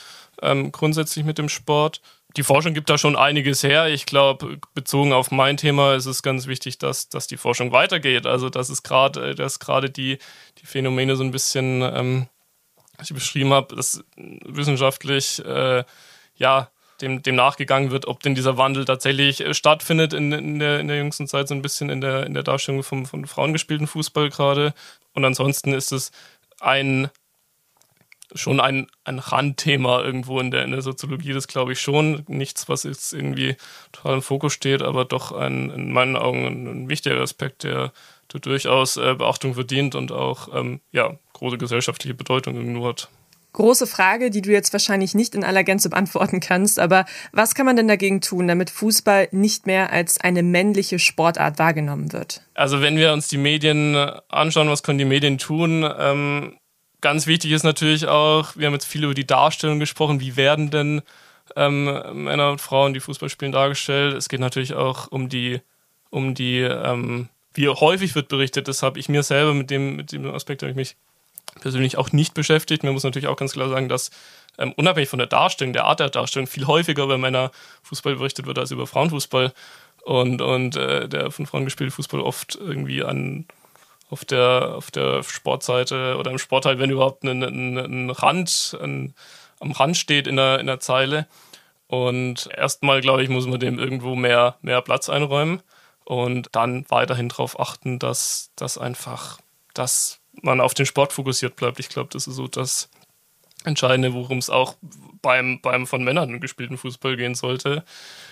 ähm, 0.42 0.72
grundsätzlich 0.72 1.24
mit 1.24 1.38
dem 1.38 1.48
Sport 1.48 2.00
die 2.36 2.42
Forschung 2.42 2.74
gibt 2.74 2.90
da 2.90 2.98
schon 2.98 3.16
einiges 3.16 3.62
her. 3.62 3.88
Ich 3.88 4.06
glaube, 4.06 4.58
bezogen 4.74 5.12
auf 5.12 5.30
mein 5.30 5.56
Thema 5.56 5.94
ist 5.94 6.06
es 6.06 6.22
ganz 6.22 6.46
wichtig, 6.46 6.78
dass, 6.78 7.08
dass 7.08 7.26
die 7.26 7.36
Forschung 7.36 7.72
weitergeht. 7.72 8.26
Also, 8.26 8.50
dass 8.50 8.68
es 8.70 8.82
gerade, 8.82 9.34
dass 9.34 9.60
gerade 9.60 9.90
die, 9.90 10.18
die 10.58 10.66
Phänomene 10.66 11.16
so 11.16 11.22
ein 11.22 11.30
bisschen, 11.30 11.82
ähm, 11.82 12.28
was 12.98 13.10
ich 13.10 13.14
beschrieben 13.14 13.52
habe, 13.52 13.76
dass 13.76 14.04
wissenschaftlich, 14.16 15.44
äh, 15.44 15.84
ja, 16.36 16.70
dem, 17.00 17.22
dem 17.22 17.34
nachgegangen 17.34 17.90
wird, 17.90 18.06
ob 18.06 18.22
denn 18.22 18.36
dieser 18.36 18.56
Wandel 18.56 18.84
tatsächlich 18.84 19.40
äh, 19.40 19.52
stattfindet 19.52 20.12
in, 20.12 20.32
in, 20.32 20.58
der, 20.58 20.80
in 20.80 20.88
der 20.88 20.96
jüngsten 20.96 21.26
Zeit, 21.26 21.48
so 21.48 21.54
ein 21.54 21.62
bisschen 21.62 21.90
in 21.90 22.00
der, 22.00 22.26
in 22.26 22.34
der 22.34 22.44
Darstellung 22.44 22.82
vom, 22.82 23.06
von 23.06 23.26
Frauen 23.26 23.52
gespielten 23.52 23.86
Fußball 23.86 24.30
gerade. 24.30 24.74
Und 25.12 25.24
ansonsten 25.24 25.72
ist 25.72 25.92
es 25.92 26.10
ein 26.64 27.10
schon 28.34 28.60
ein, 28.60 28.88
ein 29.04 29.18
Randthema 29.18 30.02
irgendwo 30.02 30.40
in 30.40 30.50
der, 30.50 30.64
in 30.64 30.72
der 30.72 30.82
Soziologie, 30.82 31.32
das 31.32 31.46
glaube 31.46 31.72
ich 31.72 31.80
schon. 31.80 32.24
Nichts, 32.26 32.68
was 32.68 32.82
jetzt 32.82 33.12
irgendwie 33.12 33.56
total 33.92 34.14
im 34.14 34.22
Fokus 34.22 34.52
steht, 34.52 34.82
aber 34.82 35.04
doch 35.04 35.32
ein, 35.32 35.70
in 35.70 35.92
meinen 35.92 36.16
Augen 36.16 36.46
ein, 36.46 36.66
ein 36.66 36.88
wichtiger 36.88 37.20
Aspekt, 37.20 37.62
der, 37.62 37.92
der 38.32 38.40
durchaus 38.40 38.96
äh, 38.96 39.14
Beachtung 39.14 39.54
verdient 39.54 39.94
und 39.94 40.10
auch 40.10 40.48
ähm, 40.54 40.80
ja, 40.90 41.16
große 41.34 41.58
gesellschaftliche 41.58 42.14
Bedeutung 42.14 42.56
irgendwo 42.56 42.88
hat. 42.88 43.08
Große 43.54 43.86
Frage, 43.86 44.30
die 44.30 44.42
du 44.42 44.50
jetzt 44.50 44.72
wahrscheinlich 44.72 45.14
nicht 45.14 45.36
in 45.36 45.44
aller 45.44 45.62
Gänze 45.62 45.88
beantworten 45.88 46.40
kannst, 46.40 46.80
aber 46.80 47.04
was 47.30 47.54
kann 47.54 47.64
man 47.64 47.76
denn 47.76 47.86
dagegen 47.86 48.20
tun, 48.20 48.48
damit 48.48 48.68
Fußball 48.68 49.28
nicht 49.30 49.64
mehr 49.66 49.92
als 49.92 50.20
eine 50.20 50.42
männliche 50.42 50.98
Sportart 50.98 51.60
wahrgenommen 51.60 52.12
wird? 52.12 52.42
Also 52.54 52.80
wenn 52.80 52.96
wir 52.96 53.12
uns 53.12 53.28
die 53.28 53.38
Medien 53.38 53.94
anschauen, 54.28 54.68
was 54.68 54.82
können 54.82 54.98
die 54.98 55.04
Medien 55.04 55.38
tun? 55.38 55.88
Ähm, 55.98 56.56
ganz 57.00 57.28
wichtig 57.28 57.52
ist 57.52 57.62
natürlich 57.62 58.08
auch, 58.08 58.56
wir 58.56 58.66
haben 58.66 58.74
jetzt 58.74 58.86
viel 58.86 59.04
über 59.04 59.14
die 59.14 59.26
Darstellung 59.26 59.78
gesprochen, 59.78 60.18
wie 60.18 60.36
werden 60.36 60.70
denn 60.70 61.02
ähm, 61.54 61.84
Männer 62.24 62.50
und 62.50 62.60
Frauen, 62.60 62.92
die 62.92 62.98
Fußball 63.00 63.28
spielen, 63.28 63.52
dargestellt? 63.52 64.16
Es 64.16 64.28
geht 64.28 64.40
natürlich 64.40 64.74
auch 64.74 65.12
um 65.12 65.28
die, 65.28 65.60
um 66.10 66.34
die, 66.34 66.58
ähm, 66.58 67.28
wie 67.52 67.68
häufig 67.68 68.16
wird 68.16 68.26
berichtet. 68.26 68.66
Das 68.66 68.82
habe 68.82 68.98
ich 68.98 69.08
mir 69.08 69.22
selber 69.22 69.54
mit 69.54 69.70
dem, 69.70 69.94
mit 69.94 70.10
dem 70.10 70.26
Aspekt 70.26 70.62
habe 70.62 70.70
ich 70.70 70.76
mich 70.76 70.96
persönlich 71.60 71.96
auch 71.96 72.12
nicht 72.12 72.34
beschäftigt. 72.34 72.82
Man 72.84 72.92
muss 72.92 73.04
natürlich 73.04 73.28
auch 73.28 73.36
ganz 73.36 73.52
klar 73.52 73.68
sagen, 73.68 73.88
dass 73.88 74.10
ähm, 74.58 74.72
unabhängig 74.76 75.08
von 75.08 75.18
der 75.18 75.28
Darstellung, 75.28 75.72
der 75.72 75.84
Art 75.84 76.00
der 76.00 76.10
Darstellung, 76.10 76.46
viel 76.46 76.66
häufiger 76.66 77.04
über 77.04 77.18
Männer 77.18 77.50
Fußball 77.82 78.16
berichtet 78.16 78.46
wird 78.46 78.58
als 78.58 78.70
über 78.70 78.86
Frauenfußball. 78.86 79.52
Und, 80.02 80.42
und 80.42 80.76
äh, 80.76 81.08
der 81.08 81.30
von 81.30 81.46
Frauen 81.46 81.64
gespielte 81.64 81.94
Fußball 81.94 82.20
oft 82.20 82.56
irgendwie 82.56 83.02
an 83.02 83.46
auf 84.10 84.24
der, 84.24 84.74
auf 84.76 84.90
der 84.90 85.22
Sportseite 85.22 86.16
oder 86.18 86.30
im 86.30 86.38
Sport 86.38 86.66
halt, 86.66 86.78
wenn 86.78 86.90
überhaupt 86.90 87.24
ein, 87.24 87.42
ein, 87.42 87.78
ein 87.78 88.10
Rand, 88.10 88.78
ein, 88.80 89.14
am 89.60 89.72
Rand 89.72 89.96
steht 89.96 90.26
in 90.26 90.36
der, 90.36 90.60
in 90.60 90.66
der 90.66 90.78
Zeile. 90.78 91.26
Und 91.86 92.48
erstmal, 92.54 93.00
glaube 93.00 93.22
ich, 93.22 93.28
muss 93.28 93.46
man 93.46 93.60
dem 93.60 93.78
irgendwo 93.78 94.14
mehr, 94.14 94.56
mehr 94.62 94.82
Platz 94.82 95.08
einräumen 95.08 95.62
und 96.04 96.48
dann 96.52 96.84
weiterhin 96.88 97.28
darauf 97.28 97.58
achten, 97.58 97.98
dass, 97.98 98.50
dass 98.56 98.78
einfach 98.78 99.38
das 99.72 100.20
man 100.42 100.60
auf 100.60 100.74
den 100.74 100.86
Sport 100.86 101.12
fokussiert 101.12 101.56
bleibt. 101.56 101.78
Ich 101.80 101.88
glaube, 101.88 102.10
das 102.12 102.26
ist 102.26 102.36
so 102.36 102.48
das 102.48 102.88
Entscheidende, 103.64 104.12
worum 104.12 104.38
es 104.38 104.50
auch 104.50 104.76
beim, 105.22 105.60
beim 105.62 105.86
von 105.86 106.04
Männern 106.04 106.38
gespielten 106.40 106.76
Fußball 106.76 107.16
gehen 107.16 107.34
sollte. 107.34 107.82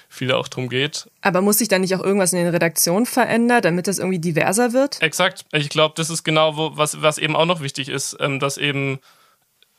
Viel 0.08 0.30
auch 0.32 0.46
darum 0.46 0.68
geht. 0.68 1.10
Aber 1.22 1.40
muss 1.40 1.58
sich 1.58 1.68
da 1.68 1.78
nicht 1.78 1.94
auch 1.94 2.04
irgendwas 2.04 2.34
in 2.34 2.40
den 2.40 2.48
Redaktionen 2.48 3.06
verändern, 3.06 3.62
damit 3.62 3.86
das 3.86 3.98
irgendwie 3.98 4.18
diverser 4.18 4.74
wird? 4.74 5.00
Exakt. 5.00 5.46
Ich 5.52 5.70
glaube, 5.70 5.94
das 5.96 6.10
ist 6.10 6.22
genau, 6.22 6.56
wo, 6.56 6.76
was, 6.76 7.00
was 7.00 7.16
eben 7.16 7.34
auch 7.34 7.46
noch 7.46 7.62
wichtig 7.62 7.88
ist, 7.88 8.16
ähm, 8.20 8.40
dass 8.40 8.58
eben 8.58 8.98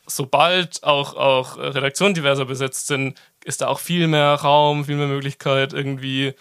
sobald 0.07 0.83
auch, 0.83 1.15
auch 1.15 1.57
Redaktionen 1.57 2.15
diverser 2.15 2.45
besetzt 2.45 2.87
sind, 2.87 3.17
ist 3.45 3.61
da 3.61 3.67
auch 3.67 3.79
viel 3.79 4.07
mehr 4.07 4.33
Raum, 4.33 4.85
viel 4.85 4.95
mehr 4.95 5.07
Möglichkeit 5.07 5.71
irgendwie, 5.73 6.33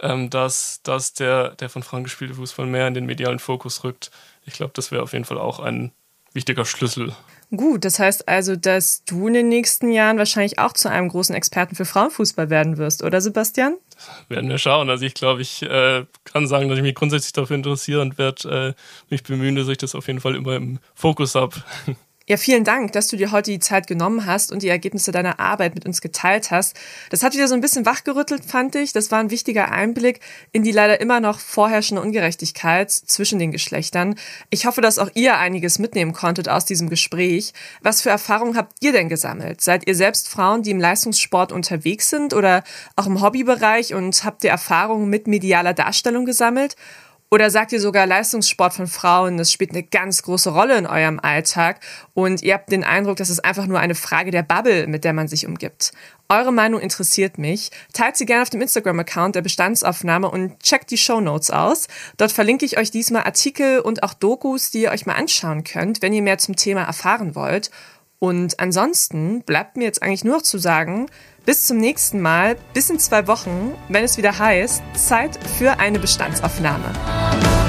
ähm, 0.00 0.30
dass, 0.30 0.80
dass 0.84 1.12
der, 1.12 1.50
der 1.56 1.68
von 1.68 1.82
Frank 1.82 2.04
gespielte 2.04 2.34
Fußball 2.34 2.66
mehr 2.66 2.86
in 2.86 2.94
den 2.94 3.06
medialen 3.06 3.40
Fokus 3.40 3.82
rückt 3.82 4.10
ich 4.44 4.54
glaube, 4.54 4.72
das 4.74 4.92
wäre 4.92 5.02
auf 5.02 5.12
jeden 5.12 5.24
Fall 5.24 5.38
auch 5.38 5.60
ein 5.60 5.92
wichtiger 6.32 6.64
Schlüssel. 6.64 7.14
Gut, 7.54 7.84
das 7.84 7.98
heißt 7.98 8.28
also, 8.28 8.54
dass 8.54 9.04
du 9.04 9.26
in 9.26 9.34
den 9.34 9.48
nächsten 9.48 9.90
Jahren 9.90 10.18
wahrscheinlich 10.18 10.60
auch 10.60 10.72
zu 10.72 10.88
einem 10.88 11.08
großen 11.08 11.34
Experten 11.34 11.74
für 11.74 11.84
Frauenfußball 11.84 12.48
werden 12.48 12.78
wirst, 12.78 13.02
oder 13.02 13.20
Sebastian? 13.20 13.76
Werden 14.28 14.48
wir 14.48 14.58
schauen. 14.58 14.88
Also 14.88 15.04
ich 15.04 15.14
glaube, 15.14 15.42
ich 15.42 15.62
äh, 15.62 16.06
kann 16.24 16.46
sagen, 16.46 16.68
dass 16.68 16.78
ich 16.78 16.84
mich 16.84 16.94
grundsätzlich 16.94 17.32
dafür 17.32 17.56
interessiere 17.56 18.02
und 18.02 18.18
werde 18.18 18.74
äh, 18.76 19.10
mich 19.10 19.24
bemühen, 19.24 19.56
dass 19.56 19.68
ich 19.68 19.78
das 19.78 19.96
auf 19.96 20.06
jeden 20.06 20.20
Fall 20.20 20.36
immer 20.36 20.54
im 20.54 20.78
Fokus 20.94 21.34
habe. 21.34 21.56
Ja, 22.30 22.36
vielen 22.36 22.62
Dank, 22.62 22.92
dass 22.92 23.08
du 23.08 23.16
dir 23.16 23.32
heute 23.32 23.50
die 23.50 23.58
Zeit 23.58 23.88
genommen 23.88 24.24
hast 24.24 24.52
und 24.52 24.62
die 24.62 24.68
Ergebnisse 24.68 25.10
deiner 25.10 25.40
Arbeit 25.40 25.74
mit 25.74 25.84
uns 25.84 26.00
geteilt 26.00 26.52
hast. 26.52 26.76
Das 27.10 27.24
hat 27.24 27.34
wieder 27.34 27.48
so 27.48 27.54
ein 27.54 27.60
bisschen 27.60 27.86
wachgerüttelt, 27.86 28.44
fand 28.44 28.76
ich. 28.76 28.92
Das 28.92 29.10
war 29.10 29.18
ein 29.18 29.32
wichtiger 29.32 29.72
Einblick 29.72 30.20
in 30.52 30.62
die 30.62 30.70
leider 30.70 31.00
immer 31.00 31.18
noch 31.18 31.40
vorherrschende 31.40 32.00
Ungerechtigkeit 32.00 32.88
zwischen 32.92 33.40
den 33.40 33.50
Geschlechtern. 33.50 34.14
Ich 34.48 34.64
hoffe, 34.64 34.80
dass 34.80 35.00
auch 35.00 35.10
ihr 35.14 35.38
einiges 35.38 35.80
mitnehmen 35.80 36.12
konntet 36.12 36.48
aus 36.48 36.64
diesem 36.64 36.88
Gespräch. 36.88 37.52
Was 37.82 38.00
für 38.00 38.10
Erfahrungen 38.10 38.56
habt 38.56 38.74
ihr 38.78 38.92
denn 38.92 39.08
gesammelt? 39.08 39.60
Seid 39.60 39.88
ihr 39.88 39.96
selbst 39.96 40.28
Frauen, 40.28 40.62
die 40.62 40.70
im 40.70 40.78
Leistungssport 40.78 41.50
unterwegs 41.50 42.10
sind 42.10 42.32
oder 42.32 42.62
auch 42.94 43.08
im 43.08 43.20
Hobbybereich 43.20 43.92
und 43.92 44.22
habt 44.22 44.44
ihr 44.44 44.50
Erfahrungen 44.50 45.10
mit 45.10 45.26
medialer 45.26 45.74
Darstellung 45.74 46.26
gesammelt? 46.26 46.76
Oder 47.32 47.48
sagt 47.48 47.70
ihr 47.70 47.80
sogar 47.80 48.06
Leistungssport 48.06 48.74
von 48.74 48.88
Frauen, 48.88 49.36
das 49.36 49.52
spielt 49.52 49.70
eine 49.70 49.84
ganz 49.84 50.24
große 50.24 50.50
Rolle 50.50 50.76
in 50.76 50.86
eurem 50.86 51.20
Alltag 51.20 51.78
und 52.12 52.42
ihr 52.42 52.54
habt 52.54 52.72
den 52.72 52.82
Eindruck, 52.82 53.18
das 53.18 53.30
ist 53.30 53.44
einfach 53.44 53.66
nur 53.66 53.78
eine 53.78 53.94
Frage 53.94 54.32
der 54.32 54.42
Bubble, 54.42 54.88
mit 54.88 55.04
der 55.04 55.12
man 55.12 55.28
sich 55.28 55.46
umgibt. 55.46 55.92
Eure 56.28 56.52
Meinung 56.52 56.80
interessiert 56.80 57.38
mich. 57.38 57.70
Teilt 57.92 58.16
sie 58.16 58.26
gerne 58.26 58.42
auf 58.42 58.50
dem 58.50 58.60
Instagram-Account 58.60 59.36
der 59.36 59.42
Bestandsaufnahme 59.42 60.28
und 60.28 60.60
checkt 60.60 60.90
die 60.90 60.98
Show 60.98 61.20
Notes 61.20 61.52
aus. 61.52 61.86
Dort 62.16 62.32
verlinke 62.32 62.66
ich 62.66 62.78
euch 62.78 62.90
diesmal 62.90 63.22
Artikel 63.22 63.78
und 63.78 64.02
auch 64.02 64.14
Dokus, 64.14 64.72
die 64.72 64.82
ihr 64.82 64.90
euch 64.90 65.06
mal 65.06 65.14
anschauen 65.14 65.62
könnt, 65.62 66.02
wenn 66.02 66.12
ihr 66.12 66.22
mehr 66.22 66.38
zum 66.38 66.56
Thema 66.56 66.82
erfahren 66.82 67.36
wollt. 67.36 67.70
Und 68.18 68.58
ansonsten 68.58 69.42
bleibt 69.42 69.76
mir 69.76 69.84
jetzt 69.84 70.02
eigentlich 70.02 70.24
nur 70.24 70.36
noch 70.36 70.42
zu 70.42 70.58
sagen, 70.58 71.06
bis 71.44 71.66
zum 71.66 71.78
nächsten 71.78 72.20
Mal, 72.20 72.56
bis 72.74 72.90
in 72.90 72.98
zwei 72.98 73.26
Wochen, 73.26 73.72
wenn 73.88 74.04
es 74.04 74.16
wieder 74.16 74.38
heißt, 74.38 74.82
Zeit 74.94 75.38
für 75.58 75.78
eine 75.78 75.98
Bestandsaufnahme. 75.98 77.59